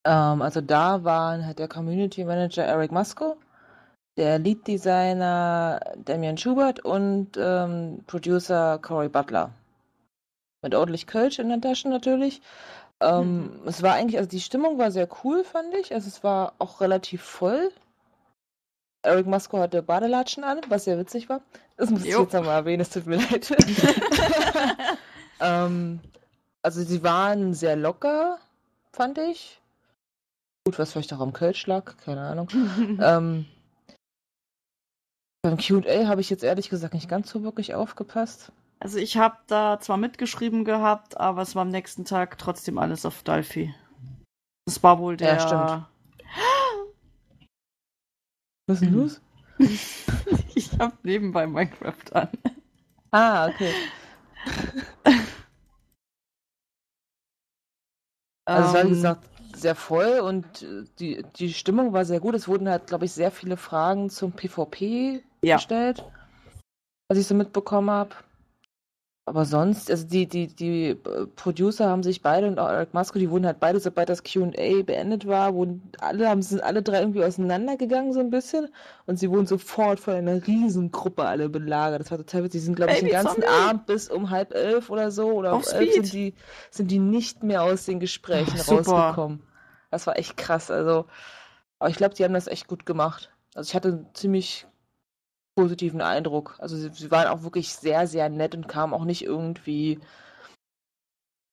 [0.04, 3.36] Ähm, also da waren halt der Community Manager Eric Musco,
[4.16, 9.52] der Lead Designer Damian Schubert und ähm, Producer Cory Butler.
[10.62, 12.42] Mit ordentlich Kölsch in der Tasche natürlich.
[13.00, 15.94] Ähm, Es war eigentlich, also die Stimmung war sehr cool, fand ich.
[15.94, 17.70] Also es war auch relativ voll.
[19.02, 21.40] Eric Musco hatte Badelatschen an, was sehr witzig war.
[21.76, 23.50] Das muss ich jetzt nochmal erwähnen, es tut mir leid.
[25.40, 26.00] ähm,
[26.62, 28.38] also sie waren sehr locker,
[28.92, 29.58] fand ich.
[30.66, 32.48] Gut, was vielleicht auch am Kölsch lag, keine Ahnung.
[33.00, 33.46] ähm,
[35.40, 38.52] beim Q&A habe ich jetzt ehrlich gesagt nicht ganz so wirklich aufgepasst.
[38.80, 43.04] Also ich habe da zwar mitgeschrieben gehabt, aber es war am nächsten Tag trotzdem alles
[43.04, 43.74] auf Delphi.
[44.66, 45.34] Das war wohl der.
[45.34, 45.86] Ja, stimmt.
[48.66, 49.20] Was ist denn los?
[50.54, 52.28] ich habe nebenbei Minecraft an.
[53.10, 53.74] Ah, okay.
[58.46, 62.20] Also es war, wie Ähm, gesagt, sehr voll und äh, die, die Stimmung war sehr
[62.20, 62.34] gut.
[62.34, 65.56] Es wurden halt, glaube ich, sehr viele Fragen zum PvP Ja.
[65.56, 66.04] gestellt,
[67.08, 68.14] was ich so mitbekommen habe.
[69.30, 70.96] Aber sonst, also die, die, die äh,
[71.36, 74.82] Producer haben sich beide und auch Eric Musco, die wurden halt beide, sobald das Q&A
[74.82, 78.66] beendet war, wurden alle, haben, sind alle drei irgendwie auseinandergegangen so ein bisschen
[79.06, 82.00] und sie wurden sofort von einer Riesengruppe alle belagert.
[82.00, 82.60] Das war total witzig.
[82.60, 83.46] Die sind, glaube ich, den ganzen Zombie.
[83.46, 86.34] Abend bis um halb elf oder so oder Auf um elf sind die,
[86.72, 89.44] sind die nicht mehr aus den Gesprächen Ach, rausgekommen.
[89.92, 90.72] Das war echt krass.
[90.72, 91.06] Also,
[91.78, 93.30] aber ich glaube, die haben das echt gut gemacht.
[93.54, 94.66] Also ich hatte ziemlich
[95.56, 96.56] positiven Eindruck.
[96.58, 100.00] Also sie, sie waren auch wirklich sehr, sehr nett und kamen auch nicht irgendwie,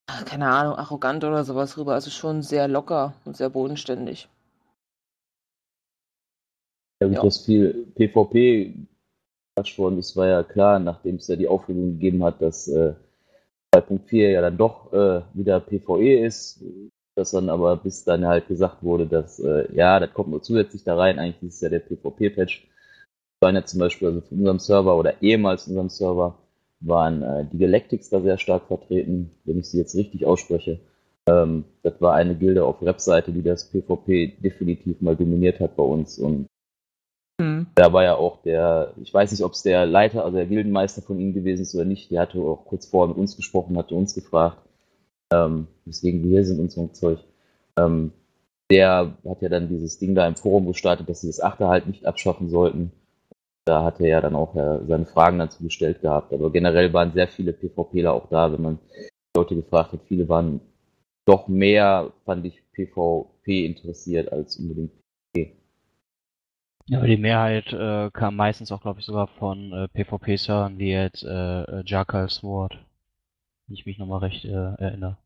[0.09, 1.93] ah, keine Ahnung, arrogant oder sowas rüber.
[1.93, 4.29] Also schon sehr locker und sehr bodenständig.
[7.01, 7.23] Ja, gut, Ja.
[7.23, 8.73] dass viel PvP
[9.55, 12.93] quatsch worden ist, war ja klar, nachdem es ja die Aufregung gegeben hat, dass äh,
[13.75, 16.63] 2.4 ja dann doch äh, wieder PvE ist,
[17.15, 20.83] dass dann aber bis dann halt gesagt wurde, dass äh, ja, das kommt nur zusätzlich
[20.83, 22.67] da rein, eigentlich ist es ja der PvP-Patch.
[23.39, 26.37] Waren ja zum Beispiel also von unserem Server oder ehemals unserem Server
[26.79, 30.79] waren äh, die Galactics da sehr stark vertreten, wenn ich sie jetzt richtig ausspreche.
[31.27, 35.83] Ähm, das war eine Gilde auf Webseite, die das PvP definitiv mal dominiert hat bei
[35.83, 36.47] uns und
[37.39, 37.67] Hm.
[37.75, 41.03] da war ja auch der, ich weiß nicht, ob es der Leiter, also der Gildenmeister
[41.03, 43.93] von ihm gewesen ist oder nicht, der hatte auch kurz vorher mit uns gesprochen, hatte
[43.93, 44.57] uns gefragt,
[45.31, 47.19] ähm, weswegen wir hier sind und so ein Zeug.
[47.77, 48.11] Ähm,
[48.71, 51.85] der hat ja dann dieses Ding da im Forum gestartet, dass sie das Achter halt
[51.85, 52.91] nicht abschaffen sollten.
[53.67, 56.31] Da hat er ja dann auch äh, seine Fragen dazu gestellt gehabt.
[56.31, 58.79] Aber generell waren sehr viele PvPler auch da, wenn man
[59.35, 59.99] Leute gefragt hat.
[60.07, 60.61] Viele waren
[61.25, 64.91] doch mehr, fand ich, PvP interessiert als unbedingt
[66.85, 70.91] Ja, aber die Mehrheit äh, kam meistens auch, glaube ich, sogar von äh, PvP-Servern wie
[70.91, 72.79] jetzt äh, Jackal Sword.
[73.67, 75.17] Wenn ich mich nochmal recht äh, erinnere.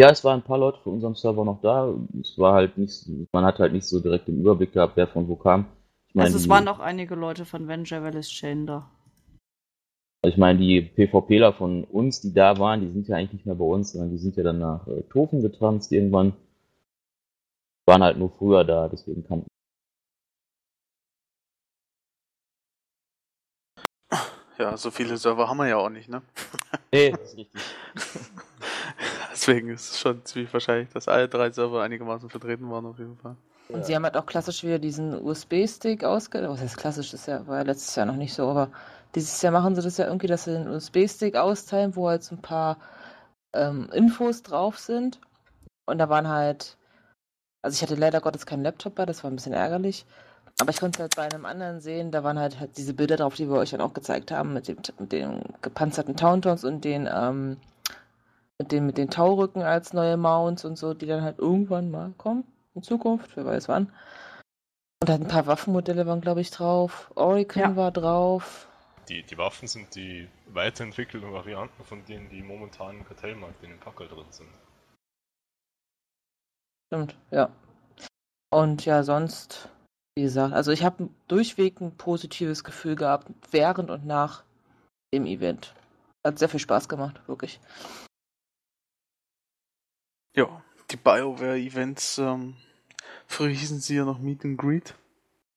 [0.00, 1.92] Ja, es waren ein paar Leute von unserem Server noch da.
[2.18, 5.28] Es war halt nicht, man hat halt nicht so direkt den Überblick gehabt, wer von
[5.28, 5.66] wo kam.
[6.08, 8.90] Ich meine, also es die, waren auch einige Leute von Venture Vallis Chain da.
[10.26, 13.56] ich meine, die PvPler von uns, die da waren, die sind ja eigentlich nicht mehr
[13.56, 16.32] bei uns, sondern die sind ja dann nach äh, Tofen getranst irgendwann.
[17.84, 19.48] Waren halt nur früher da, deswegen kannten.
[24.60, 26.20] Ja, so viele Server haben wir ja auch nicht, ne?
[26.92, 27.62] Nee, das ist richtig.
[29.32, 33.16] Deswegen ist es schon ziemlich wahrscheinlich, dass alle drei Server einigermaßen vertreten waren auf jeden
[33.16, 33.36] Fall.
[33.70, 36.46] Und sie haben halt auch klassisch wieder diesen USB-Stick ausge...
[36.46, 37.10] Was heißt klassisch?
[37.10, 38.68] Das ist ja, war ja letztes Jahr noch nicht so, aber
[39.14, 42.34] dieses Jahr machen sie das ja irgendwie, dass sie den USB-Stick austeilen, wo halt so
[42.34, 42.76] ein paar
[43.54, 45.20] ähm, Infos drauf sind.
[45.86, 46.76] Und da waren halt...
[47.62, 50.04] Also ich hatte leider Gottes keinen Laptop bei, das war ein bisschen ärgerlich.
[50.60, 53.16] Aber ich konnte es halt bei einem anderen sehen, da waren halt, halt diese Bilder
[53.16, 56.84] drauf, die wir euch dann auch gezeigt haben, mit, dem, mit den gepanzerten Tauntons und
[56.84, 57.56] den, ähm,
[58.58, 62.12] mit, den, mit den Taurücken als neue Mounts und so, die dann halt irgendwann mal
[62.18, 62.44] kommen
[62.74, 63.90] in Zukunft, wer weiß wann.
[65.02, 67.10] Und halt ein paar Waffenmodelle waren, glaube ich, drauf.
[67.14, 67.76] Oricon Ja.
[67.76, 68.68] war drauf.
[69.08, 73.80] Die, die Waffen sind die weiterentwickelten Varianten von denen, die momentan im Kartellmarkt in den
[73.80, 74.50] Packer drin sind.
[76.88, 77.48] Stimmt, ja.
[78.50, 79.70] Und ja, sonst,
[80.16, 84.44] wie gesagt, also ich habe durchweg ein positives Gefühl gehabt, während und nach
[85.14, 85.74] dem Event.
[86.26, 87.60] Hat sehr viel Spaß gemacht, wirklich.
[90.36, 92.56] Ja, die BioWare-Events, ähm,
[93.26, 94.94] früher hießen sie ja noch Meet and Greet.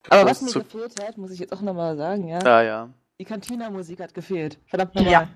[0.10, 2.40] Aber was mir zu- gefehlt hat, muss ich jetzt auch nochmal sagen, ja.
[2.40, 2.90] Ah ja.
[3.20, 4.58] Die Cantina-Musik hat gefehlt.
[4.66, 5.12] Verdammt nochmal.
[5.12, 5.30] Ja.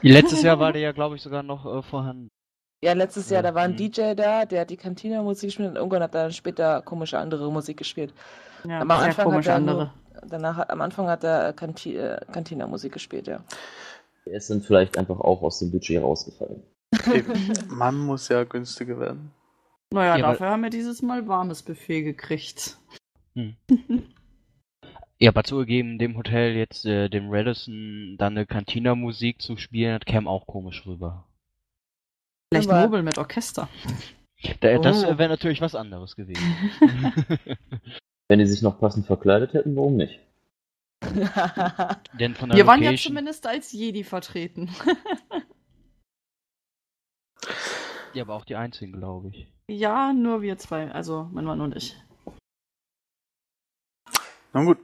[0.00, 2.28] Letztes Jahr war der ja, glaube ich, sogar noch äh, vorhanden.
[2.84, 3.76] Ja, letztes Jahr, Ja, da war ein mhm.
[3.76, 7.50] DJ da, der hat die Cantina-Musik gespielt und irgendwann hat er dann später komische andere
[7.50, 8.12] Musik gespielt.
[8.68, 9.76] Ja, Aber am Anfang komisch hat er andere.
[9.76, 9.92] Nur,
[10.28, 13.42] danach, am Anfang hat er Canti äh, Cantina-Musik gespielt, ja.
[14.26, 16.62] Ist dann vielleicht einfach auch aus dem Budget rausgefallen.
[17.68, 19.30] Man muss ja günstiger werden.
[19.90, 22.76] Naja, Ja, dafür haben wir dieses Mal warmes Buffet gekriegt.
[25.20, 30.04] Ja, aber zugegeben, dem Hotel jetzt, äh, dem Radisson, dann eine Cantina-Musik zu spielen, das
[30.04, 31.24] käme auch komisch rüber.
[32.54, 33.68] Vielleicht Aber- Nobel mit Orchester.
[34.60, 35.18] Da, das Oh.
[35.18, 36.42] wäre natürlich was anderes gewesen.
[38.28, 40.20] Wenn die sich noch passend verkleidet hätten, warum nicht?
[42.18, 44.70] Denn von der Wir waren ja Location, zumindest als Jedi vertreten.
[48.14, 49.46] ja, aber auch die einzigen, glaube ich.
[49.68, 51.96] ja, nur wir zwei, also mein Mann und ich.
[54.52, 54.78] Na gut,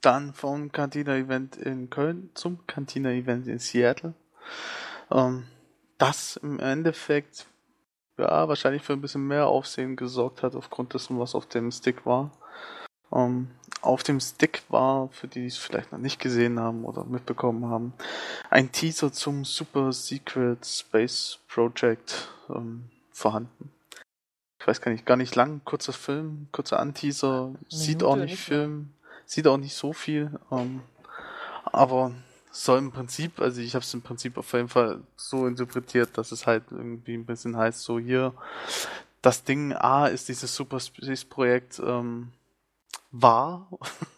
[0.00, 4.14] dann vom Cantina-Event in Köln zum Cantina-Event in Seattle.
[5.10, 5.44] Ähm,
[5.98, 7.46] das im Endeffekt
[8.16, 12.06] ja wahrscheinlich für ein bisschen mehr Aufsehen gesorgt hat aufgrund dessen, was auf dem Stick
[12.06, 12.30] war.
[13.12, 13.48] Ähm,
[13.80, 17.66] auf dem Stick war, für die, die es vielleicht noch nicht gesehen haben oder mitbekommen
[17.66, 17.92] haben,
[18.50, 23.70] ein Teaser zum Super Secret Space Project ähm, vorhanden.
[24.60, 28.42] Ich weiß gar nicht, gar nicht lang, kurzer Film, kurzer Anteaser, sieht auch nicht nicht
[28.42, 28.92] Film,
[29.24, 30.82] sieht auch nicht so viel, ähm,
[31.64, 32.12] aber
[32.64, 36.32] soll im Prinzip, also ich habe es im Prinzip auf jeden Fall so interpretiert, dass
[36.32, 38.34] es halt irgendwie ein bisschen heißt, so hier,
[39.22, 42.32] das Ding A ist dieses Super Space Projekt ähm,
[43.10, 43.68] wahr,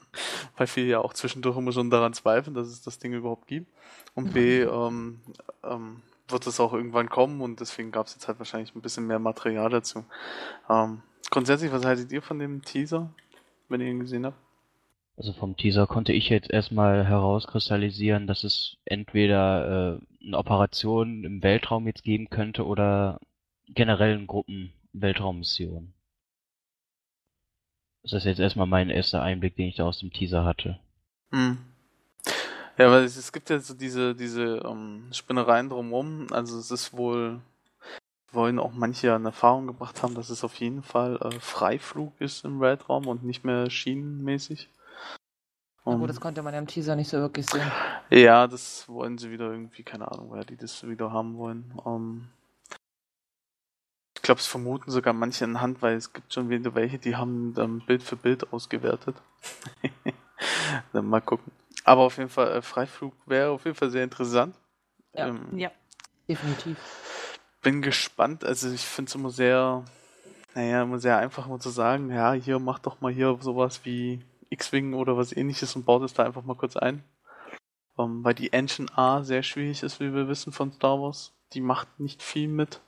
[0.57, 3.71] weil viele ja auch zwischendurch immer schon daran zweifeln, dass es das Ding überhaupt gibt.
[4.15, 5.21] Und B, ähm,
[5.63, 9.07] ähm, wird es auch irgendwann kommen und deswegen gab es jetzt halt wahrscheinlich ein bisschen
[9.07, 10.05] mehr Material dazu.
[10.69, 13.11] Ähm, grundsätzlich, was haltet ihr von dem Teaser,
[13.69, 14.39] wenn ihr ihn gesehen habt?
[15.21, 21.43] Also vom Teaser konnte ich jetzt erstmal herauskristallisieren, dass es entweder äh, eine Operation im
[21.43, 23.21] Weltraum jetzt geben könnte oder
[23.69, 25.93] generell in Gruppen Weltraummissionen.
[28.03, 30.81] Das ist jetzt erstmal mein erster Einblick, den ich da aus dem Teaser hatte.
[31.33, 31.59] Hm.
[32.79, 36.29] Ja, weil es, gibt ja so diese, diese ähm, Spinnereien drumherum.
[36.31, 37.43] Also es ist wohl,
[38.33, 42.47] wollen auch manche in Erfahrung gebracht haben, dass es auf jeden Fall äh, Freiflug ist
[42.47, 44.71] im Weltraum und nicht mehr schienenmäßig.
[45.85, 47.71] Na gut, das konnte man ja im Teaser nicht so wirklich sehen.
[48.11, 51.73] ja, das wollen sie wieder irgendwie, keine Ahnung, woher die das wieder haben wollen.
[51.87, 52.29] Ähm,
[54.15, 57.55] ich glaube, es vermuten sogar manche anhand, weil es gibt schon wieder welche, die haben
[57.59, 59.17] ähm, Bild für Bild ausgewertet.
[60.93, 61.51] Dann mal gucken.
[61.85, 64.55] Aber auf jeden Fall, äh, Freiflug wäre auf jeden Fall sehr interessant.
[65.15, 65.29] Ja.
[65.29, 65.71] Ähm, Ja.
[66.29, 66.77] Definitiv.
[67.63, 68.45] bin gespannt.
[68.45, 69.85] Also ich finde es immer sehr,
[70.55, 74.21] naja, immer sehr einfach immer zu sagen, ja, hier mach doch mal hier sowas wie
[74.51, 77.05] X-Wing oder was ähnliches und baut es da einfach mal kurz ein.
[77.99, 81.33] Ähm, weil die Engine A sehr schwierig ist, wie wir wissen von Star Wars.
[81.53, 82.81] Die macht nicht viel mit.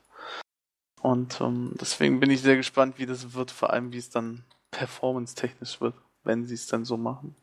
[1.01, 4.45] Und ähm, deswegen bin ich sehr gespannt, wie das wird, vor allem wie es dann
[4.71, 7.35] performance-technisch wird, wenn sie es dann so machen.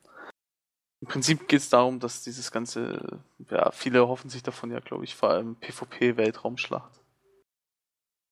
[1.02, 5.04] Im Prinzip geht es darum, dass dieses ganze, ja, viele hoffen sich davon ja, glaube
[5.04, 7.00] ich, vor allem PvP-Weltraumschlacht.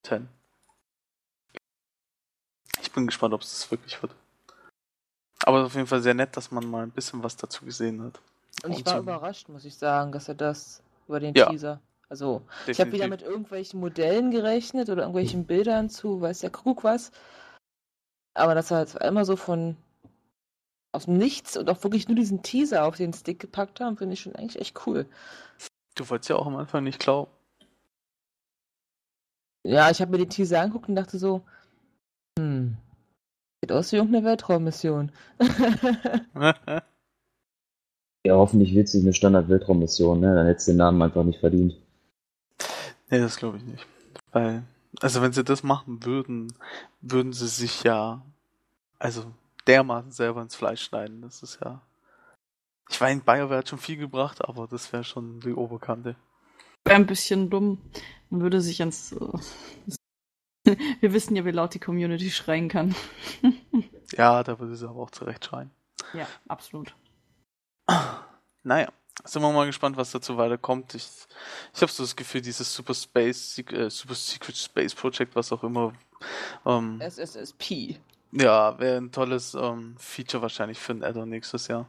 [0.03, 0.27] 10.
[2.81, 4.15] Ich bin gespannt, ob es das wirklich wird.
[5.45, 8.19] Aber auf jeden Fall sehr nett, dass man mal ein bisschen was dazu gesehen hat.
[8.63, 11.49] Und ich war so- überrascht, muss ich sagen, dass er das über den Ja.
[11.49, 11.79] Teaser.
[12.09, 13.09] Also, ich habe wieder Definitiv.
[13.09, 17.11] mit irgendwelchen Modellen gerechnet oder irgendwelchen Bildern zu, weiß der Kuckuck was.
[18.33, 19.77] Aber dass er jetzt einmal so von
[20.91, 24.13] aus dem Nichts und auch wirklich nur diesen Teaser auf den Stick gepackt haben, finde
[24.13, 25.05] ich schon eigentlich echt cool.
[25.95, 27.29] Du wolltest ja auch am Anfang nicht glauben.
[29.63, 31.45] Ja, ich habe mir den Teaser angeguckt und dachte so,
[32.39, 32.75] hm,
[33.69, 35.11] sieht aus wie irgendeine Weltraummission.
[38.25, 40.35] Ja, hoffentlich wird es eine Standard-Weltraummission, ne?
[40.35, 41.77] Dann hättest du den Namen einfach nicht verdient.
[43.09, 43.87] nee, das glaube ich nicht.
[44.33, 44.63] Weil,
[44.99, 46.53] also wenn sie das machen würden,
[46.99, 48.21] würden sie sich ja,
[48.99, 49.23] also
[49.67, 51.21] dermaßen selber ins Fleisch schneiden.
[51.21, 51.81] Das ist ja.
[52.89, 56.17] Ich meine, BioWare hat schon viel gebracht, aber das wäre schon die Oberkante.
[56.83, 57.79] Wäre ein bisschen dumm.
[58.29, 59.15] Man würde sich ans.
[61.01, 62.95] Wir wissen ja, wie laut die Community schreien kann.
[64.17, 65.69] Ja, da würde sie aber auch zurecht schreien.
[66.13, 66.95] ja, absolut.
[68.63, 68.91] Naja,
[69.23, 70.95] sind wir mal gespannt, was dazu weiterkommt.
[70.95, 71.07] Ich,
[71.75, 75.63] ich habe so das Gefühl, dieses Super Space, äh, Super Secret Space Project, was auch
[75.63, 75.93] immer,
[76.65, 77.99] ähm, SSSP.
[78.31, 81.87] ja, wäre ein tolles ähm, Feature wahrscheinlich für ein Add-on nächstes Jahr.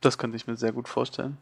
[0.00, 1.38] Das könnte ich mir sehr gut vorstellen.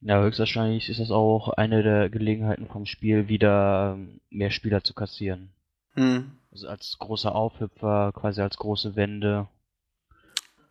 [0.00, 4.92] Ja, höchstwahrscheinlich ist das auch eine der Gelegenheiten vom Spiel, wieder ähm, mehr Spieler zu
[4.94, 5.50] kassieren.
[5.94, 6.32] Hm.
[6.52, 9.48] Also als großer Aufhüpfer, quasi als große Wende.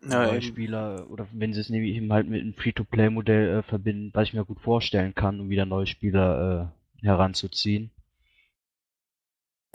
[0.04, 0.42] Ja, neue eben.
[0.42, 4.34] Spieler oder wenn sie es nämlich eben halt mit einem Free-to-Play-Modell äh, verbinden, was ich
[4.34, 7.92] mir gut vorstellen kann, um wieder neue Spieler äh, heranzuziehen.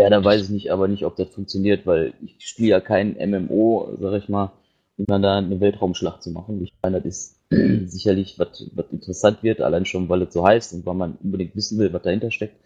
[0.00, 3.16] Ja, da weiß ich nicht, aber nicht, ob das funktioniert, weil ich spiele ja kein
[3.18, 4.52] MMO, sag ich mal,
[4.96, 6.62] um dann da eine Weltraumschlacht zu machen.
[6.62, 7.37] Ich meine, das ist
[7.86, 11.56] sicherlich, was was interessant wird, allein schon, weil es so heißt und weil man unbedingt
[11.56, 12.56] wissen will, was dahinter steckt.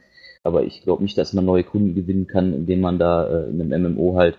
[0.45, 3.61] Aber ich glaube nicht, dass man neue Kunden gewinnen kann, indem man da äh, in
[3.73, 4.39] einem MMO halt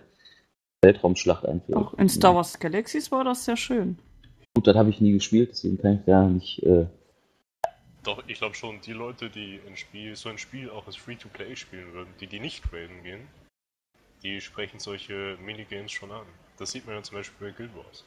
[0.81, 1.77] Weltraumschlacht einführt.
[1.77, 3.97] Auch in Star Wars Galaxies war das sehr schön.
[4.53, 6.61] Gut, das habe ich nie gespielt, deswegen kann ich da nicht.
[6.63, 6.85] Äh,
[8.03, 11.55] Doch, ich glaube schon, die Leute, die ein Spiel, so ein Spiel auch als Free-to-Play
[11.55, 13.21] spielen würden, die die nicht traden gehen,
[14.23, 16.25] die sprechen solche Minigames schon an.
[16.57, 18.03] Das sieht man ja zum Beispiel bei Guild Wars.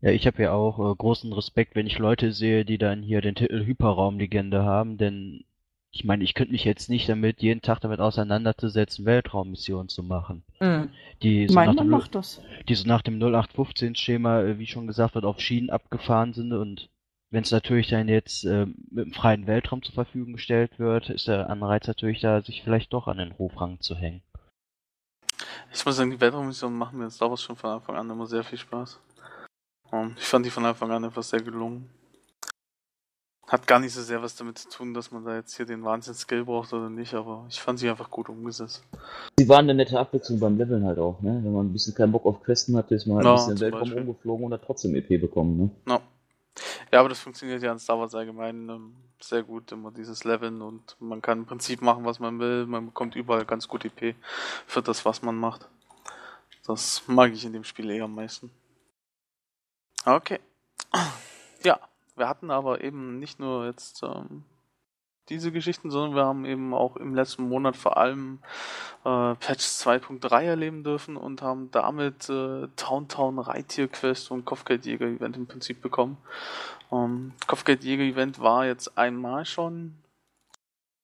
[0.00, 3.20] Ja, ich habe ja auch äh, großen Respekt, wenn ich Leute sehe, die dann hier
[3.20, 5.44] den Titel Hyperraumlegende haben, denn
[5.90, 10.44] ich meine, ich könnte mich jetzt nicht damit jeden Tag damit auseinanderzusetzen, Weltraummissionen zu machen.
[10.58, 10.90] Hm.
[11.22, 12.40] Die so, mein nach Mann dem, macht das.
[12.68, 16.90] die so nach dem 0815-Schema, äh, wie schon gesagt wird, auf Schienen abgefahren sind und
[17.30, 21.28] wenn es natürlich dann jetzt äh, mit dem freien Weltraum zur Verfügung gestellt wird, ist
[21.28, 24.22] der Anreiz natürlich da, sich vielleicht doch an den Hofrang zu hängen.
[25.72, 28.44] Ich muss sagen, die Weltraummissionen machen mir Star Wars schon von Anfang an immer sehr
[28.44, 28.98] viel Spaß.
[30.16, 31.88] Ich fand die von Anfang an etwas sehr gelungen.
[33.46, 35.82] Hat gar nicht so sehr was damit zu tun, dass man da jetzt hier den
[35.82, 38.84] Wahnsinn-Skill braucht oder nicht, aber ich fand sie einfach gut umgesetzt.
[39.38, 41.40] sie waren eine nette Abwechslung beim Leveln halt auch, ne?
[41.42, 43.60] Wenn man ein bisschen keinen Bock auf Questen hatte, ist man halt Ja, ein bisschen
[43.60, 43.98] Weltraum Beispiel.
[44.00, 45.70] rumgeflogen und hat trotzdem EP bekommen, ne?
[45.86, 46.02] No.
[46.92, 50.60] Ja, aber das funktioniert ja in Star Wars allgemein ähm, sehr gut, immer dieses Leveln
[50.60, 52.66] und man kann im Prinzip machen, was man will.
[52.66, 54.14] Man bekommt überall ganz gut EP
[54.66, 55.68] für das, was man macht.
[56.66, 58.50] Das mag ich in dem Spiel eher am meisten.
[60.08, 60.40] Okay.
[61.62, 61.78] Ja,
[62.16, 64.44] wir hatten aber eben nicht nur jetzt ähm,
[65.28, 68.38] diese Geschichten, sondern wir haben eben auch im letzten Monat vor allem
[69.04, 75.06] äh, Patch 2.3 erleben dürfen und haben damit äh, Town Town Reittier Quest und Kopfgeldjäger
[75.06, 76.16] Event im Prinzip bekommen.
[76.90, 79.94] Ähm, Kopfgeldjäger Event war jetzt einmal schon.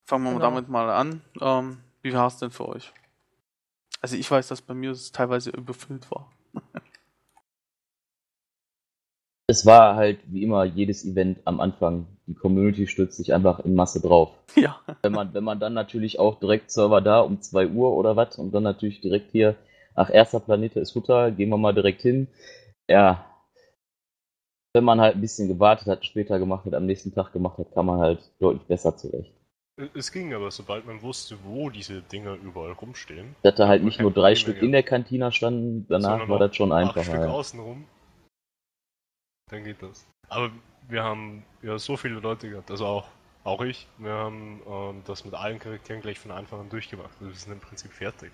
[0.06, 0.44] Fangen wir Genau.
[0.44, 1.22] damit mal an.
[1.40, 2.92] Ähm, wie war es denn für euch?
[4.00, 6.30] Also ich weiß, dass bei mir es teilweise überfüllt war.
[9.46, 12.06] Es war halt wie immer jedes Event am Anfang.
[12.26, 14.30] Die Community stürzt sich einfach in Masse drauf.
[14.56, 14.78] Ja.
[15.02, 18.38] Wenn man, wenn man dann natürlich auch direkt Server da um 2 Uhr oder was
[18.38, 19.56] und dann natürlich direkt hier,
[19.96, 22.28] ach, erster Planet ist Hutter, gehen wir mal direkt hin.
[22.88, 23.26] Ja.
[24.72, 27.74] Wenn man halt ein bisschen gewartet hat, später gemacht hat, am nächsten Tag gemacht hat,
[27.74, 29.32] kam man halt deutlich besser zurecht.
[29.94, 34.00] Es ging aber, sobald man wusste, wo diese Dinger überall rumstehen, Dass da halt nicht
[34.00, 37.02] nur drei Stück in der Kantina standen, danach war das schon acht einfacher.
[37.02, 37.30] Stück Ja.
[37.30, 37.84] außenrum,
[39.50, 40.06] dann geht das.
[40.28, 40.50] Aber
[40.88, 43.08] wir haben ja so viele Leute gehabt, also auch,
[43.44, 47.12] auch ich, wir haben ähm, das mit allen Charakteren gleich von Anfang an durchgemacht.
[47.20, 48.32] Also wir sind im Prinzip fertig.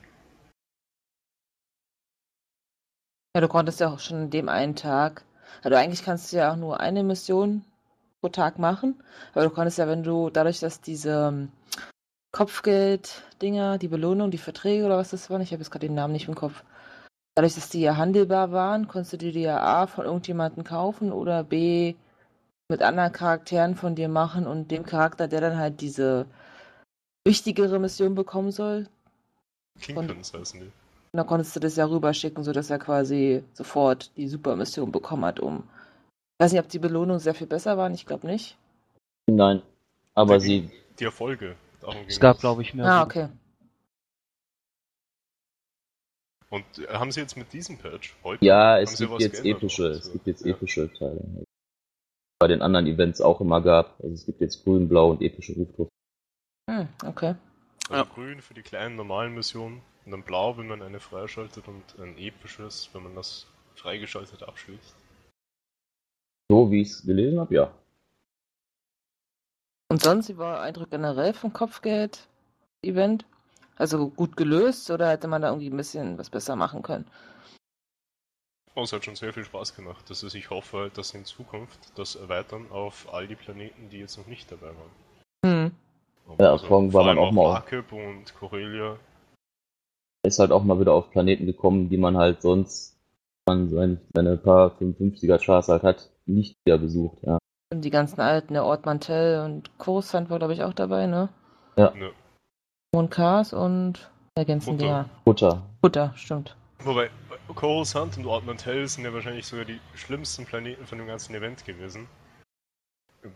[3.37, 5.25] Ja, du konntest ja auch schon an dem einen Tag.
[5.63, 7.65] Also eigentlich kannst du ja auch nur eine Mission
[8.21, 9.03] pro Tag machen.
[9.33, 11.53] Aber du konntest ja, wenn du, dadurch, dass diese ähm,
[12.33, 16.13] Kopfgeld-Dinger, die Belohnung, die Verträge oder was das waren, ich habe jetzt gerade den Namen
[16.13, 16.63] nicht im Kopf.
[17.41, 21.11] Dadurch, dass die ja handelbar waren, konntest du die dir ja A von irgendjemandem kaufen
[21.11, 21.95] oder B
[22.69, 26.27] mit anderen Charakteren von dir machen und dem Charakter, der dann halt diese
[27.27, 28.89] wichtigere Mission bekommen soll,
[29.81, 30.67] Kingpins heißen die.
[30.67, 30.73] und
[31.15, 35.63] dann konntest du das ja rüberschicken, sodass er quasi sofort die Supermission bekommen hat, um.
[36.37, 38.59] Ich weiß nicht, ob die Belohnungen sehr viel besser waren, ich glaube nicht.
[39.31, 39.63] Nein.
[40.15, 41.57] Aber Die- sie, Die Erfolge.
[41.81, 42.85] Darum ging Es gab, glaube ich, mehr.
[42.85, 43.31] Ah, okay.
[46.51, 48.45] Und äh, haben sie jetzt mit diesem Patch heute?
[48.45, 50.53] ja, es gibt jetzt geändert epische, es gibt jetzt Ja.
[50.53, 51.45] epische Teile.
[52.41, 54.01] Bei den anderen Events auch immer gab.
[54.01, 55.89] Also es gibt jetzt grün, blau und epische Rufdruck.
[56.69, 57.37] Hm, okay.
[57.89, 58.15] Also Ja.
[58.15, 62.17] grün für die kleinen normalen Missionen und dann blau, wenn man eine freischaltet und ein
[62.19, 64.95] episches, wenn man das freigeschaltet abschließt.
[66.51, 67.75] So wie ich es gelesen habe, ja.
[69.89, 73.25] Und sonst, wie war Eindruck generell vom Kopfgeld-Event?
[73.81, 77.07] Also gut gelöst oder hätte man da irgendwie ein bisschen was besser machen können?
[78.75, 80.05] Oh, es hat schon sehr viel Spaß gemacht.
[80.11, 84.01] Das ist, ich hoffe halt, dass in Zukunft das erweitern auf all die Planeten, die
[84.01, 85.41] jetzt noch nicht dabei waren.
[85.47, 85.71] Hm.
[86.39, 88.99] Ja, vor allem war man auch mal- Markib und Corellia.
[90.27, 92.99] ist halt auch mal wieder auf Planeten gekommen, die man halt sonst,
[93.47, 97.39] wenn man sein, seine paar 55er Chars halt hat, nicht wieder besucht, ja.
[97.73, 101.31] Und die ganzen alten, der Ort Mantell und Coruscant war, glaube ich, auch dabei, ne?
[101.77, 101.91] Ne.
[101.93, 102.15] Und
[103.11, 104.85] Cars und der ganzen Butter.
[104.85, 105.09] Dinger.
[105.25, 105.63] Butter.
[105.81, 106.57] Butter, stimmt.
[106.81, 107.11] Wobei,
[107.55, 111.65] Coruscant und Ort Mantell sind ja wahrscheinlich sogar die schlimmsten Planeten von dem ganzen Event
[111.65, 112.09] gewesen.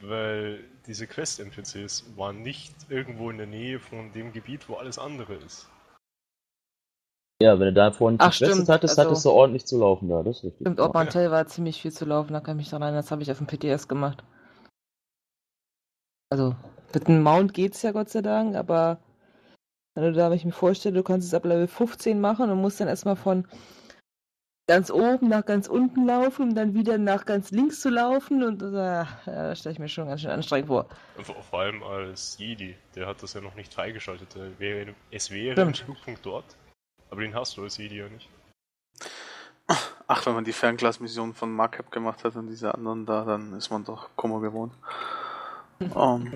[0.01, 5.35] Weil diese Quest-NPCs waren nicht irgendwo in der Nähe von dem Gebiet, wo alles andere
[5.35, 5.69] ist.
[7.43, 10.09] Ja, wenn du da vorhin Ach, getestet stimmt, hattest, also- hattest du ordentlich zu laufen
[10.09, 10.61] da, das ist richtig.
[10.63, 13.23] Stimmt, Ortmantel war ziemlich viel zu laufen, da kann ich mich daran erinnern, das habe
[13.23, 14.25] ich auf dem PTS gemacht.
[16.31, 16.57] Also,
[16.95, 18.99] mit dem Mount geht's ja Gott sei Dank, aber
[19.95, 22.61] wenn du da, wenn ich mir vorstelle, du kannst es ab Level 15 machen und
[22.61, 23.47] musst dann erstmal von
[24.67, 28.63] ganz oben nach ganz unten laufen, um dann wieder nach ganz links zu laufen und
[28.63, 30.89] äh, ja, da stelle ich mir schon ganz schön anstrengend vor.
[31.23, 34.37] Vor, vor allem als Jedi, der hat das ja noch nicht freigeschaltet.
[34.59, 35.81] Wäre, es wäre Stimmt.
[35.81, 36.57] ein Flugpunkt dort,
[37.11, 38.29] aber den hast du als Jedi ja nicht.
[40.07, 43.71] Ach, wenn man die Fernglas-Mission von Markup gemacht hat und diese anderen da, dann ist
[43.71, 44.75] man doch Kummer gewohnt.
[45.81, 46.33] Ähm,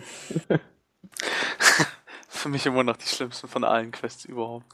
[2.49, 4.65] für mich immer noch die schlimmsten von allen Quests überhaupt.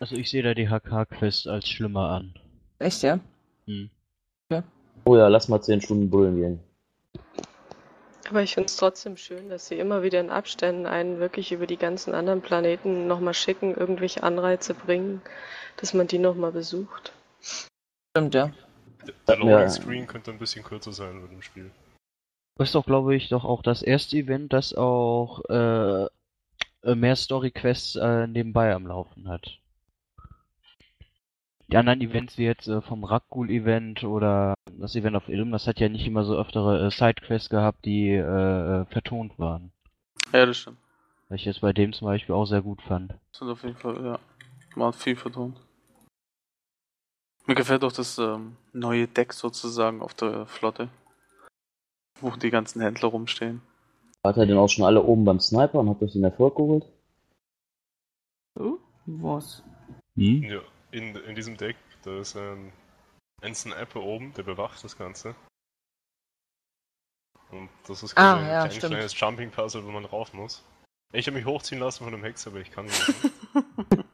[0.00, 2.34] Also ich sehe da die HK-Quest als schlimmer an.
[2.78, 3.20] Echt, ja?
[3.66, 3.90] Hm.
[5.04, 6.60] Oh ja, lass mal 10 Stunden brüllen gehen.
[8.30, 11.66] Aber ich finde es trotzdem schön, dass sie immer wieder in Abständen einen wirklich über
[11.66, 15.20] die ganzen anderen Planeten nochmal schicken, irgendwelche Anreize bringen,
[15.78, 17.12] dass man die nochmal besucht.
[18.16, 18.52] Stimmt, ja.
[19.06, 19.44] Der, der Ja.
[19.44, 21.70] Loading Screen könnte ein bisschen kürzer sein mit dem Spiel.
[22.56, 26.06] Das ist doch, glaube ich, doch auch das erste Event, das auch äh,
[26.84, 29.58] mehr Story-Quests äh, nebenbei am Laufen hat.
[31.72, 35.80] Die anderen Events wie jetzt äh, vom Rakgul-Event oder das Event auf Ilm, das hat
[35.80, 38.20] ja nicht immer so öftere äh, Sidequests gehabt, die äh,
[38.82, 39.72] äh, vertont waren.
[40.32, 40.76] Ja, das stimmt.
[41.30, 43.12] Was ich jetzt bei dem zum Beispiel auch sehr gut fand.
[43.30, 44.18] Das sind auf jeden Fall, ja,
[44.74, 45.58] mal viel vertont.
[47.46, 50.88] Mir gefällt auch das ähm, neue Deck sozusagen auf der Flotte.
[52.20, 53.62] Wo die ganzen Händler rumstehen.
[54.24, 56.86] Wart ihr denn auch schon alle oben beim Sniper und habt euch den Erfolg geholt?
[58.58, 59.62] Oh, was?
[60.16, 60.42] Hm?
[60.44, 60.60] Ja,
[60.92, 62.72] in, in diesem Deck, da ist ein,
[63.40, 65.34] ein Sniper oben, der bewacht das Ganze.
[67.50, 68.92] Und das ist Ah, quasi ja, ein kleines, stimmt.
[68.92, 70.64] kleines Jumping-Puzzle, wo man rauf muss.
[71.12, 73.14] Ich habe mich hochziehen lassen von einem Hex, aber ich kann nicht.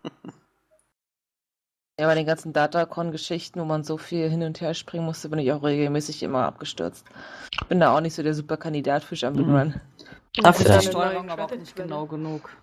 [2.00, 5.40] Ja, bei den ganzen Datacon-Geschichten, wo man so viel hin und her springen musste, bin
[5.40, 7.04] ich auch regelmäßig immer abgestürzt.
[7.68, 9.58] Bin da auch nicht so der super Kandidat für Jump'n'Run.
[9.60, 9.80] Run.
[10.36, 10.76] Dafür Ja.
[10.76, 12.56] ist die Steuerung aber auch nicht genau genug.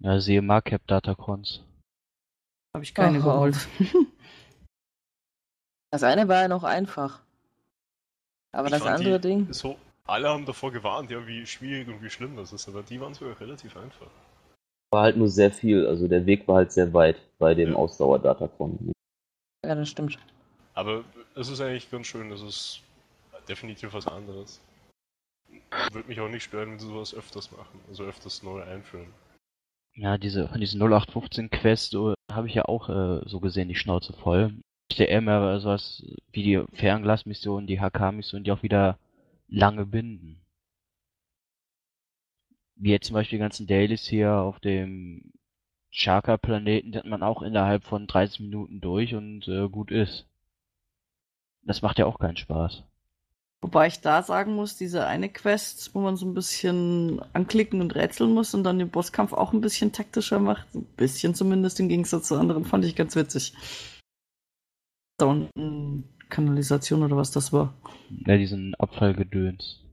[0.00, 1.62] Ja, siehe Markup Datacons.
[2.74, 3.56] Habe ich keine Ach, geholt.
[5.90, 7.20] Das eine war ja noch einfach.
[8.52, 9.52] Aber Ich das andere die, Ding.
[9.54, 13.00] So, alle haben davor gewarnt, ja, wie schwierig und wie schlimm das ist, aber die
[13.00, 14.10] waren sogar relativ einfach.
[14.90, 17.76] War halt nur sehr viel, also der Weg war halt sehr weit bei dem Ja.
[17.76, 18.92] Ausdauer-Datacon.
[19.64, 20.18] Ja, das stimmt.
[20.74, 22.80] Aber es ist eigentlich ganz schön, das ist
[23.48, 24.60] definitiv was anderes.
[25.92, 29.08] Würde mich auch nicht stören, wenn sie sowas öfters machen, also öfters neu einführen.
[29.94, 33.74] Ja, diese, von diesen 0815 Quest so, habe ich ja auch äh, so gesehen die
[33.74, 34.54] Schnauze voll.
[34.90, 38.98] Ich hätte eher mehr sowas wie die Fernglas-Mission, die HK-Mission, die auch wieder
[39.48, 40.40] lange binden.
[42.78, 45.32] Wie jetzt zum Beispiel die ganzen Dailies hier auf dem
[45.90, 50.26] Chaka-Planeten, die hat man auch innerhalb von 30 Minuten durch und äh, gut ist.
[51.62, 52.84] Das macht ja auch keinen Spaß.
[53.60, 57.96] Wobei ich da sagen muss, diese eine Quest, wo man so ein bisschen anklicken und
[57.96, 61.88] rätseln muss und dann den Bosskampf auch ein bisschen taktischer macht, ein bisschen zumindest im
[61.88, 63.54] Gegensatz zu anderen, fand ich ganz witzig.
[65.16, 67.74] Da unten Kanalisation oder was das war.
[68.26, 69.84] Ja, diesen Abfallgedöns.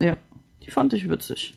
[0.62, 1.56] Die fand ich witzig.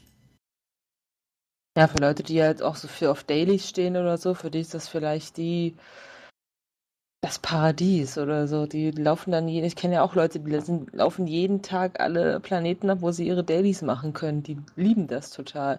[1.78, 4.58] Ja, für Leute, die halt auch so viel auf Dailies stehen oder so, für die
[4.58, 5.76] ist das vielleicht die
[7.20, 8.66] das Paradies oder so.
[8.66, 12.40] Die laufen dann jeden, ich kenne ja auch Leute, die sind, laufen jeden Tag alle
[12.40, 14.42] Planeten ab, wo sie ihre Dailies machen können.
[14.42, 15.78] Die lieben das total.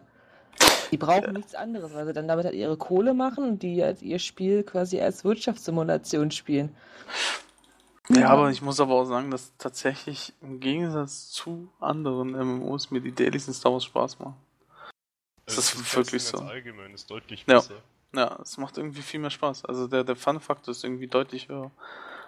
[0.92, 4.02] Die brauchen nichts anderes, weil sie dann damit halt ihre Kohle machen und die halt
[4.02, 6.74] ihr Spiel quasi als Wirtschaftssimulation spielen.
[8.08, 13.02] Ja, aber ich muss aber auch sagen, dass tatsächlich im Gegensatz zu anderen MMOs mir
[13.02, 14.38] die Dailies in Star Wars Spaß machen.
[15.56, 16.38] Das Also ist das wirklich so.
[16.40, 17.56] allgemein ist deutlich Ja.
[17.56, 17.82] besser.
[18.14, 19.66] Ja, es macht irgendwie viel mehr Spaß.
[19.66, 21.72] Also der, der Fun-Faktor ist irgendwie deutlich höher,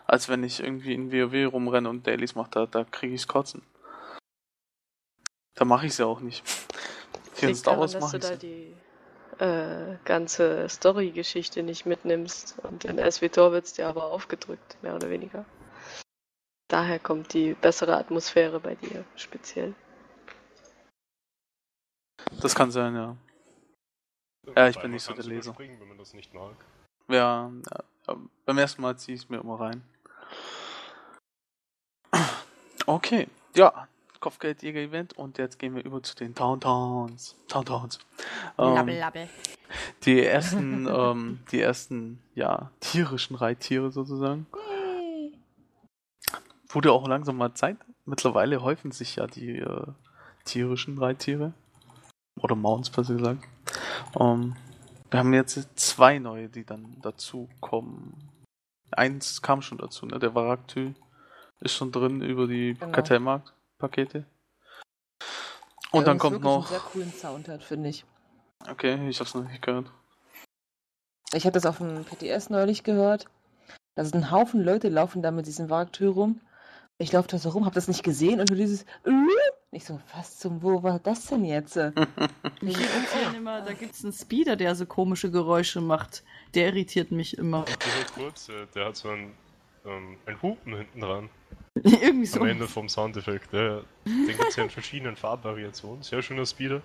[0.05, 2.49] als wenn ich irgendwie in WoW rumrenne und Dailies mache.
[2.51, 3.61] Da, da kriege ich's kotzen.
[5.55, 6.43] Da mache ich es ja auch nicht.
[7.35, 8.73] Hier in Star Wars mache du ich da die
[9.39, 12.57] äh, ganze Story-Geschichte nicht mitnimmst.
[12.63, 15.45] Und in SWTOR wird es dir aber aufgedrückt, mehr oder weniger.
[16.67, 19.73] Daher kommt die bessere Atmosphäre bei dir speziell.
[22.39, 23.15] Das kann sein, ja.
[24.55, 25.55] Ja, ich bin nicht so der Leser.
[25.57, 26.55] wenn man das nicht mag.
[27.07, 27.51] Ja,
[28.07, 28.15] ja,
[28.45, 29.83] beim ersten Mal ziehe ich es mir immer rein.
[32.85, 33.87] Okay, ja,
[34.19, 37.35] Kopfgeldjäger-Event und jetzt gehen wir über zu den Towntowns.
[37.47, 37.99] Towntowns.
[38.57, 38.99] Ähm,
[40.03, 44.47] die ersten, ähm, die ersten, ja, tierischen Reittiere sozusagen.
[46.69, 47.77] Wurde auch langsam mal Zeit.
[48.05, 49.87] Mittlerweile häufen sich ja die äh,
[50.45, 51.53] tierischen Reittiere.
[52.41, 53.43] Oder Mounts, besser gesagt.
[54.19, 54.55] Ähm,
[55.09, 58.29] Wir haben jetzt zwei neue, die dann dazu kommen.
[58.91, 60.19] Eins kam schon dazu, ne?
[60.19, 60.93] Der Varaktü
[61.59, 62.91] ist schon drin über die Genau.
[62.91, 64.25] Kartellmarkt-Pakete.
[65.91, 66.57] Und dann Übrigens kommt wirklich noch.
[66.71, 68.05] einen sehr coolen Sound hat, finde ich.
[68.69, 69.91] Okay, ich hab's noch nicht gehört.
[71.33, 73.25] Ich habe das auf dem PTS neulich gehört.
[73.95, 76.41] Da sind ein Haufen Leute laufen da mit diesem Wagtür rum.
[77.01, 78.85] Ich laufe da so rum, habe das nicht gesehen und nur dieses.
[79.71, 81.73] Ich so, was zum, wo war das denn jetzt?
[81.73, 81.91] Hier
[82.61, 86.23] gibt's ja immer, da gibt's einen Speeder, der so komische Geräusche macht.
[86.53, 87.65] Der irritiert mich immer.
[87.65, 89.31] Dieser kurze, der hat so ein,
[89.85, 91.29] ähm, ein Hupen hinten dran.
[91.83, 92.41] Irgendwie so.
[92.41, 93.51] Am Ende vom Soundeffekt.
[93.51, 96.03] Der, den gibt es ja in verschiedenen Farbvariationen.
[96.03, 96.81] Sehr schöner Speeder.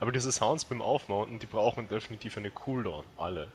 [0.00, 3.04] Aber diese Sounds beim Aufmounten, die brauchen definitiv eine Cooldown.
[3.16, 3.46] Alle.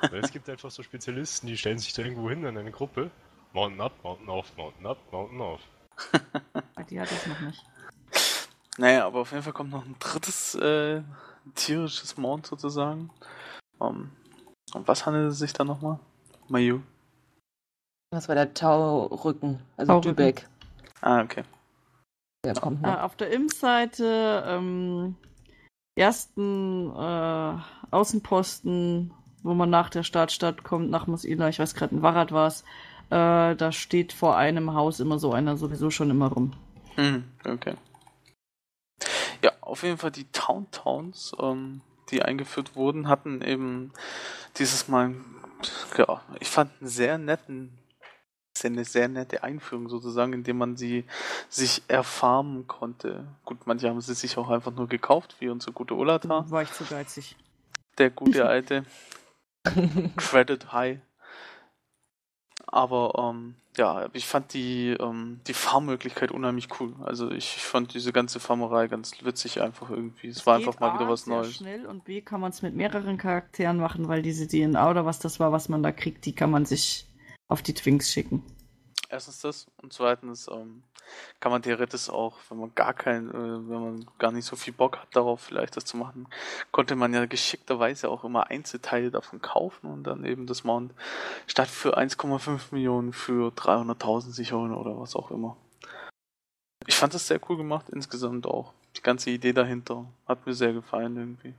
[0.00, 3.12] Weil es gibt einfach so Spezialisten, die stellen sich da irgendwo hin in eine Gruppe.
[3.54, 5.60] Mountain up, Mountain auf, Mountain up, Mountain auf.
[6.90, 7.64] Die hat es noch nicht.
[8.78, 11.02] Naja, aber auf jeden Fall kommt noch ein drittes äh,
[11.54, 13.10] tierisches Mount sozusagen.
[13.78, 14.10] Um,
[14.74, 15.98] um was handelt es sich da nochmal?
[16.48, 16.80] Mayu.
[18.10, 20.16] Das war der Taurücken, also Taurücken.
[20.16, 20.48] Dübeck.
[21.00, 21.44] Ah, okay.
[22.44, 23.02] Der kommt Äh, noch.
[23.02, 25.16] auf der Imp-Seite ähm,
[25.96, 27.58] ersten äh,
[27.90, 32.48] Außenposten, wo man nach der Startstadt kommt, nach Mosila, ich weiß gerade, in Warad war
[32.48, 32.64] es,
[33.10, 36.52] äh, da steht vor einem Haus immer so einer sowieso schon immer rum.
[36.96, 37.74] Hm, okay.
[39.42, 41.80] Ja, auf jeden Fall die Town Towns, ähm,
[42.10, 43.92] die eingeführt wurden, hatten eben
[44.56, 45.14] dieses Mal,
[45.96, 47.78] ja, ich fand einen sehr netten,
[48.62, 51.04] eine sehr nette Einführung sozusagen, indem man sie
[51.48, 53.26] sich erfarmen konnte.
[53.44, 56.72] Gut, manche haben sie sich auch einfach nur gekauft, wie unsere gute Olata, War ich
[56.72, 57.36] zu geizig.
[57.98, 58.84] der gute alte
[60.16, 60.98] Credit High.
[62.66, 66.94] Aber ähm, ja, ich fand die, ähm, die Farmmöglichkeit unheimlich cool.
[67.04, 70.28] Also ich fand diese ganze Farmerei ganz witzig einfach irgendwie.
[70.28, 71.54] Es war Geht einfach mal wieder A, was sehr Neues.
[71.54, 75.18] schnell und B kann man es mit mehreren Charakteren machen, weil diese DNA oder was
[75.18, 77.06] das war, was man da kriegt, die kann man sich
[77.48, 78.42] auf die Twinks schicken.
[79.14, 80.82] Erstens das und zweitens ähm,
[81.38, 84.72] kann man theoretisch auch, wenn man gar kein, äh, wenn man gar nicht so viel
[84.72, 86.26] Bock hat darauf, vielleicht das zu machen,
[86.72, 90.92] konnte man ja geschickterweise auch immer Einzelteile davon kaufen und dann eben das Mount
[91.46, 95.56] statt für 1,5 Millionen für 300.000 sich holen oder was auch immer.
[96.88, 98.72] Ich fand das sehr cool gemacht insgesamt auch.
[98.96, 101.54] Die ganze Idee dahinter hat mir sehr gefallen irgendwie.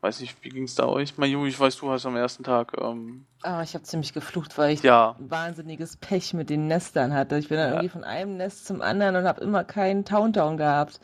[0.00, 1.18] Weiß nicht, wie ging's da euch?
[1.18, 4.72] Mayu, ich weiß, du hast am ersten Tag, ähm, Ah, ich habe ziemlich geflucht, weil
[4.72, 7.36] ich ja, wahnsinniges Pech mit den Nestern hatte.
[7.38, 7.72] Ich bin dann Ja.
[7.74, 11.00] irgendwie von einem Nest zum anderen und habe immer keinen Towntown gehabt.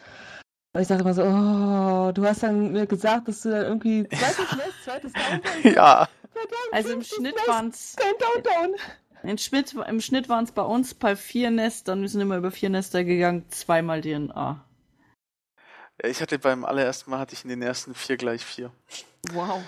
[0.74, 4.08] Und ich dachte immer so, oh, du hast dann mir gesagt, dass du dann irgendwie
[4.08, 5.62] zweites Nest, zweites Towntown.
[5.74, 8.74] ja, Verdammt, Also im Schnitt waren es kein Towntown.
[9.22, 12.70] im Schnitt, im Schnitt waren's bei uns bei vier Nestern, wir sind immer über vier
[12.70, 14.64] Nester gegangen, zweimal DNA.
[16.02, 18.72] Ich hatte beim allerersten Mal hatte ich in den ersten vier gleich vier.
[19.32, 19.62] Wow.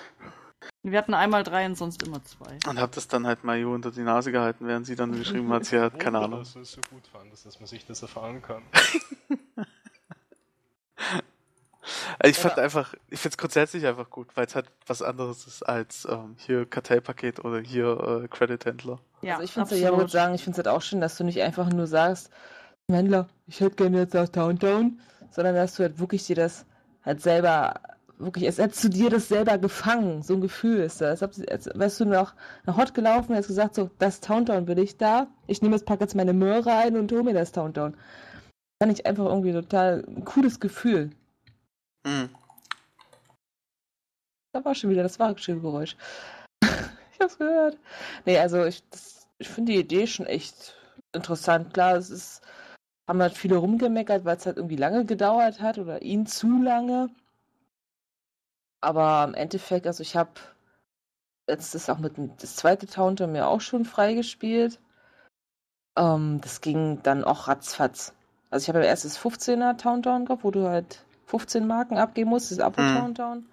[0.83, 2.59] Wir hatten einmal drei und sonst immer zwei.
[2.68, 5.64] Und hab das dann halt Mayu unter die Nase gehalten, während sie dann geschrieben hat,
[5.64, 6.41] sie hat keine Ahnung.
[6.41, 8.62] dass es so gut fandest, dass man sich das erfahren kann.
[9.39, 9.51] Also
[12.24, 16.07] ich fand einfach, ich find's grundsätzlich einfach gut, weil es halt was anderes ist als
[16.11, 18.99] ähm, hier Kartellpaket oder hier äh, Credit-Händler.
[19.22, 21.24] Ja, also ich finde ja, würde sagen, ich finde es halt auch schön, dass du
[21.24, 22.31] nicht einfach nur sagst,
[22.89, 25.01] Händler, ich hätte gerne jetzt auch Towntown,
[25.31, 26.66] sondern dass du halt wirklich dir das
[27.05, 27.74] halt selber,
[28.18, 31.22] wirklich, als hättest du dir das selber gefangen, so ein Gefühl ist das.
[31.22, 34.79] Als, als wärst du nach, nach Hot gelaufen und hast gesagt, so, das Towntown will
[34.79, 37.97] ich da, ich nehme jetzt, packe jetzt meine Möhre ein und hole mir das Towntown.
[38.83, 41.11] Fand ich einfach irgendwie total ein cooles Gefühl.
[42.07, 42.31] Mhm.
[44.53, 45.97] Da war schon wieder das Wagenschildgeräusch.
[46.62, 47.79] ich hab's gehört.
[48.24, 50.74] Nee, also ich, das- ich finde die Idee schon echt
[51.12, 51.74] interessant.
[51.74, 52.41] Klar, es ist,
[53.09, 57.09] haben halt viele rumgemeckert, weil es halt irgendwie lange gedauert hat oder ihn zu lange.
[58.81, 60.33] Aber im Endeffekt, also ich habe
[61.49, 64.81] jetzt das auch mit dem, das zweite Towntown mir auch schon freigespielt.
[65.97, 68.13] Ähm, das ging dann auch ratzfatz.
[68.51, 72.31] Also ich habe ja erst das 15er Towntown gehabt, wo du halt 15 Marken abgeben
[72.31, 72.89] musst, das Abo Mhm.
[72.89, 73.47] Towntown.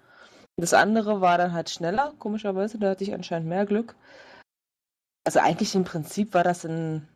[0.56, 3.96] Das andere war dann halt schneller, komischerweise, da hatte ich anscheinend mehr Glück.
[5.26, 7.08] Also eigentlich im Prinzip war das in,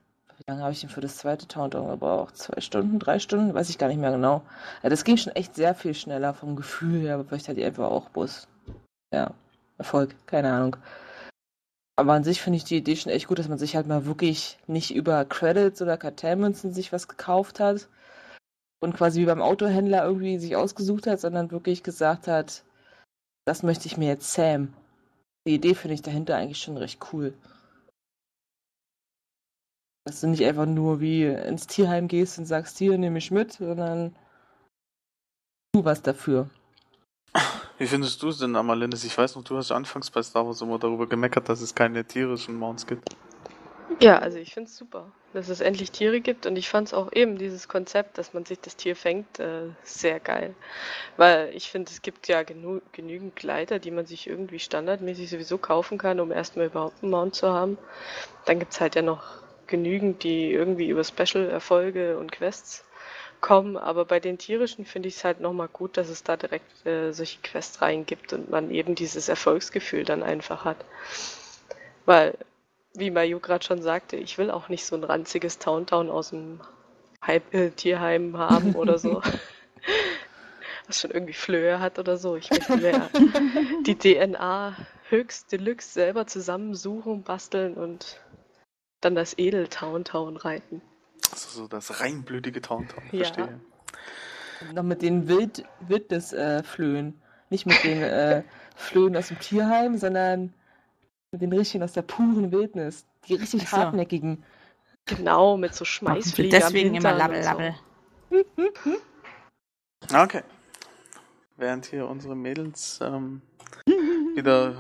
[0.49, 2.37] lange habe ich denn für das zweite Towntown gebraucht?
[2.37, 3.55] Zwei Stunden, drei Stunden?
[3.55, 4.43] Weiß ich gar nicht mehr genau.
[4.83, 7.67] Ja, das ging schon echt sehr viel schneller vom Gefühl her, aber vielleicht hatte ich
[7.67, 8.49] einfach auch Bus.
[9.13, 9.33] Ja,
[9.77, 10.77] Erfolg, keine Ahnung.
[11.97, 14.07] Aber an sich finde ich die Idee schon echt gut, dass man sich halt mal
[14.07, 17.89] wirklich nicht über Credits oder Kartellmünzen sich was gekauft hat
[18.81, 22.63] und quasi wie beim Autohändler irgendwie sich ausgesucht hat, sondern wirklich gesagt hat,
[23.45, 24.73] das möchte ich mir jetzt Sam.
[25.47, 27.35] Die Idee finde ich dahinter eigentlich schon recht cool.
[30.09, 33.53] Dass du nicht einfach nur wie ins Tierheim gehst und sagst, hier nehme ich mit,
[33.53, 34.17] sondern
[35.75, 36.49] tu was dafür.
[37.77, 39.05] Wie findest du es denn, Amalindis?
[39.05, 42.07] Ich weiß noch, du hast anfangs bei Star Wars immer darüber gemeckert, dass es keine
[42.07, 43.15] tierischen Mounts gibt.
[44.01, 46.95] Ja, also ich finde es super, dass es endlich Tiere gibt und ich fand es
[46.95, 50.55] auch eben dieses Konzept, dass man sich das Tier fängt, äh, sehr geil.
[51.19, 55.59] Weil ich finde, es gibt ja genu genügend Gleiter, die man sich irgendwie standardmäßig sowieso
[55.59, 57.77] kaufen kann, um erstmal überhaupt einen Mount zu haben.
[58.47, 62.85] Dann gibt es halt ja noch genügend, die irgendwie über Special-Erfolge und Quests
[63.41, 66.85] kommen, aber bei den tierischen finde ich es halt nochmal gut, dass es da direkt
[66.87, 70.85] äh, solche Quests reingibt und man eben dieses Erfolgsgefühl dann einfach hat.
[72.05, 72.37] Weil
[72.95, 76.61] wie Mayu gerade schon sagte, ich will auch nicht so ein ranziges Towntown aus dem
[77.25, 79.23] Heim, äh, Tierheim haben oder so.
[80.87, 82.37] Was schon irgendwie Flöhe hat oder so.
[82.37, 83.09] Ich möchte mir
[83.87, 84.75] die DNA
[85.11, 88.21] höchst deluxe selber zusammensuchen, basteln und
[89.01, 90.83] dann das Edel-Towntown reiten.
[91.31, 93.25] Also so das reinblütige Towntown, Ja.
[93.25, 93.61] verstehe.
[94.75, 97.21] Noch mit den Wild Wildnis-Flöhen.
[97.51, 98.43] Nicht mit den äh,
[98.77, 100.53] Flöhen aus dem Tierheim, sondern
[101.33, 103.07] mit den richtigen aus der puren Wildnis.
[103.29, 103.77] Die richtig so.
[103.77, 104.43] hartnäckigen.
[105.07, 106.55] Genau, mit so Schmeißfliegen.
[106.55, 107.51] am Deswegen immer Labbel, und so.
[107.51, 107.75] Labbel.
[110.13, 110.43] Okay.
[111.57, 113.43] Während hier unsere Mädels ähm,
[114.35, 114.77] wieder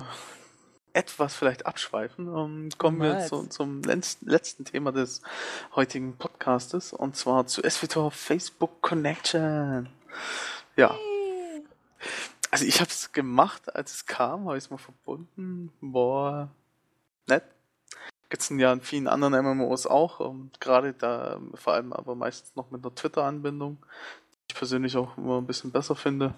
[0.99, 3.29] etwas vielleicht abschweifen, ähm, kommen wir Niemals.
[3.29, 5.23] zu, zum letzten, letzten Thema des
[5.77, 9.89] heutigen Podcastes und zwar zu SVTOR Facebook Connection.
[10.75, 10.97] Ja.
[12.51, 15.71] Also ich habe es gemacht, als es kam, habe ich es mal verbunden.
[15.81, 16.51] Boah,
[17.29, 17.45] nett.
[18.29, 22.57] Gibt's ja in vielen anderen MMOs auch, ähm, gerade da, ähm, vor allem aber meistens
[22.57, 26.35] noch mit einer Twitter-Anbindung, die ich persönlich auch immer ein bisschen besser finde.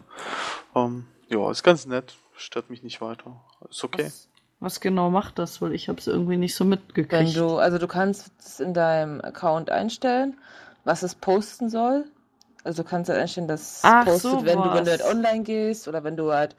[0.75, 3.43] Ähm, ja, ist ganz nett, stört mich nicht weiter.
[3.71, 4.05] Ist okay.
[4.05, 4.30] Was,
[4.61, 5.61] was genau macht das?
[5.63, 7.37] Weil ich habe es irgendwie nicht so Wenn mitgekriegt.
[7.37, 10.37] du, also du kannst es in deinem Account einstellen,
[10.85, 12.05] was es posten soll.
[12.63, 15.43] Also du kannst halt einstellen, dass es Ach, postet, wenn du, wenn du halt online
[15.43, 16.55] gehst oder wenn du halt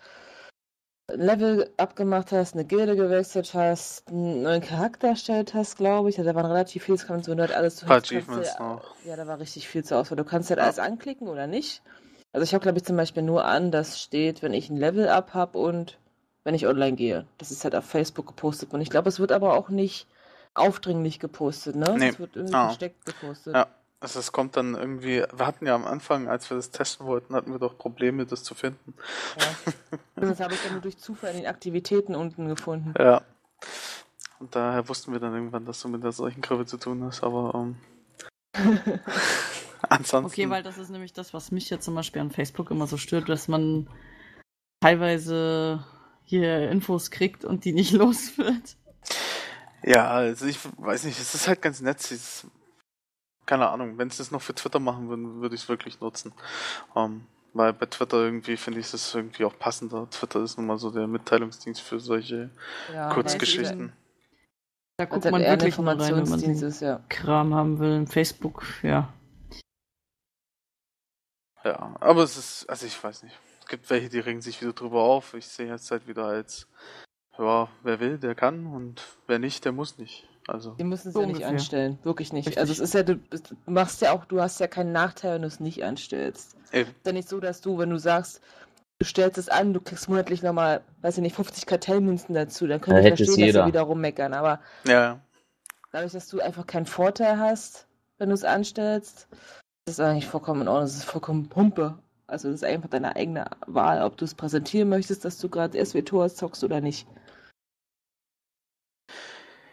[1.11, 6.17] ein Level abgemacht hast, eine Gilde gewechselt hast, einen neuen Charakter erstellt hast, glaube ich.
[6.17, 8.95] Also da waren relativ viele, das kannst du wenn du halt alles du- Achievements noch.
[9.05, 10.15] Ja, da war richtig viel zur Auswahl.
[10.17, 10.65] Du kannst halt Ja.
[10.65, 11.81] alles anklicken oder nicht.
[12.33, 15.09] Also ich habe, glaube ich, zum Beispiel nur an, dass steht, wenn ich ein Level
[15.09, 15.97] up habe und
[16.43, 17.25] wenn ich online gehe.
[17.37, 18.73] Das ist halt auf Facebook gepostet.
[18.73, 20.07] Und ich glaube, es wird aber auch nicht
[20.53, 21.95] aufdringlich gepostet, ne?
[21.97, 22.09] Nee.
[22.09, 22.65] Es wird irgendwie Ah.
[22.67, 23.55] versteckt gepostet.
[23.55, 23.67] Ja.
[24.03, 27.35] Also es kommt dann irgendwie, wir hatten ja am Anfang, als wir das testen wollten,
[27.35, 28.95] hatten wir doch Probleme, das zu finden.
[30.15, 32.95] Und das habe ich dann nur durch Zufall in den Aktivitäten unten gefunden.
[32.97, 33.21] Ja.
[34.39, 37.21] Und daher wussten wir dann irgendwann, dass du mit der solchen Kurve zu tun hast,
[37.23, 37.75] aber ähm,
[39.87, 40.25] ansonsten.
[40.25, 42.97] Okay, weil das ist nämlich das, was mich jetzt zum Beispiel an Facebook immer so
[42.97, 43.87] stört, dass man
[44.79, 45.83] teilweise
[46.31, 48.75] hier Infos kriegt und die nicht los wird.
[49.83, 51.99] Ja, also ich weiß nicht, es ist halt ganz nett.
[52.11, 52.47] ist-
[53.45, 56.31] keine Ahnung, wenn sie es noch für Twitter machen würden, würde ich es wirklich nutzen.
[56.95, 60.09] Ähm, weil bei Twitter irgendwie finde ich es irgendwie auch passender.
[60.09, 62.49] Twitter ist nun mal so der Mitteilungsdienst für solche
[62.93, 63.91] Ja, Kurzgeschichten.
[64.97, 67.03] Da guckt halt man wirklich nur rein, wenn man ist, ja.
[67.09, 68.05] Kram haben will.
[68.07, 69.11] Facebook, ja.
[71.63, 73.37] Ja, aber es ist, also ich weiß nicht.
[73.71, 75.33] Es gibt welche, die regen sich wieder drüber auf.
[75.33, 76.67] Ich sehe jetzt halt wieder als,
[77.39, 80.27] ja, wer will, der kann und wer nicht, der muss nicht.
[80.45, 81.51] Also, Die müssen es So ja nicht ungefähr.
[81.51, 81.97] anstellen.
[82.03, 82.47] Wirklich nicht.
[82.47, 82.59] Richtig.
[82.59, 85.43] Also es ist ja, du, du machst ja auch, du hast ja keinen Nachteil, wenn
[85.43, 86.57] du es nicht anstellst.
[86.73, 86.89] eben.
[86.89, 88.41] ist ja nicht so, dass du, wenn du sagst,
[88.99, 92.81] du stellst es an, du kriegst monatlich nochmal, weiß ich nicht, 50 Kartellmünzen dazu, dann
[92.81, 94.33] könnte Ja, ich verstehen, dass sie wieder rummeckern.
[94.33, 95.19] Aber Ja, ja.
[95.93, 99.29] dadurch, dass du einfach keinen Vorteil hast, wenn du es anstellst,
[99.85, 100.83] ist es eigentlich vollkommen in Ordnung.
[100.87, 101.97] Es ist vollkommen Pumpe.
[102.31, 105.83] Also das ist einfach deine eigene Wahl, ob du es präsentieren möchtest, dass du gerade
[105.83, 107.07] SW-Tor zockst oder nicht.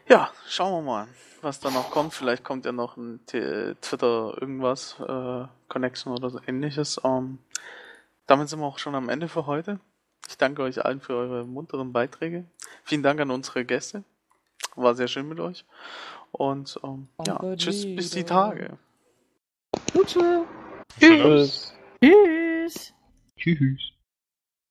[0.08, 1.08] Ja, schauen wir mal,
[1.42, 2.14] was da noch kommt.
[2.14, 7.00] Vielleicht kommt ja noch ein T Twitter irgendwas, äh, Connection oder so ähnliches.
[7.04, 7.38] Ähm,
[8.26, 9.78] damit sind wir auch schon am Ende für heute.
[10.26, 12.44] Ich danke euch allen für eure munteren Beiträge.
[12.84, 14.02] Vielen Dank an unsere Gäste.
[14.74, 15.64] War sehr schön mit euch.
[16.32, 18.24] Und ähm, ja, tschüss bis die.
[18.24, 18.78] Tage.
[19.92, 20.46] Gut, tschüss.
[20.98, 21.74] Tschüss.
[22.68, 22.94] Tschüss!
[23.38, 23.97] Tschüss.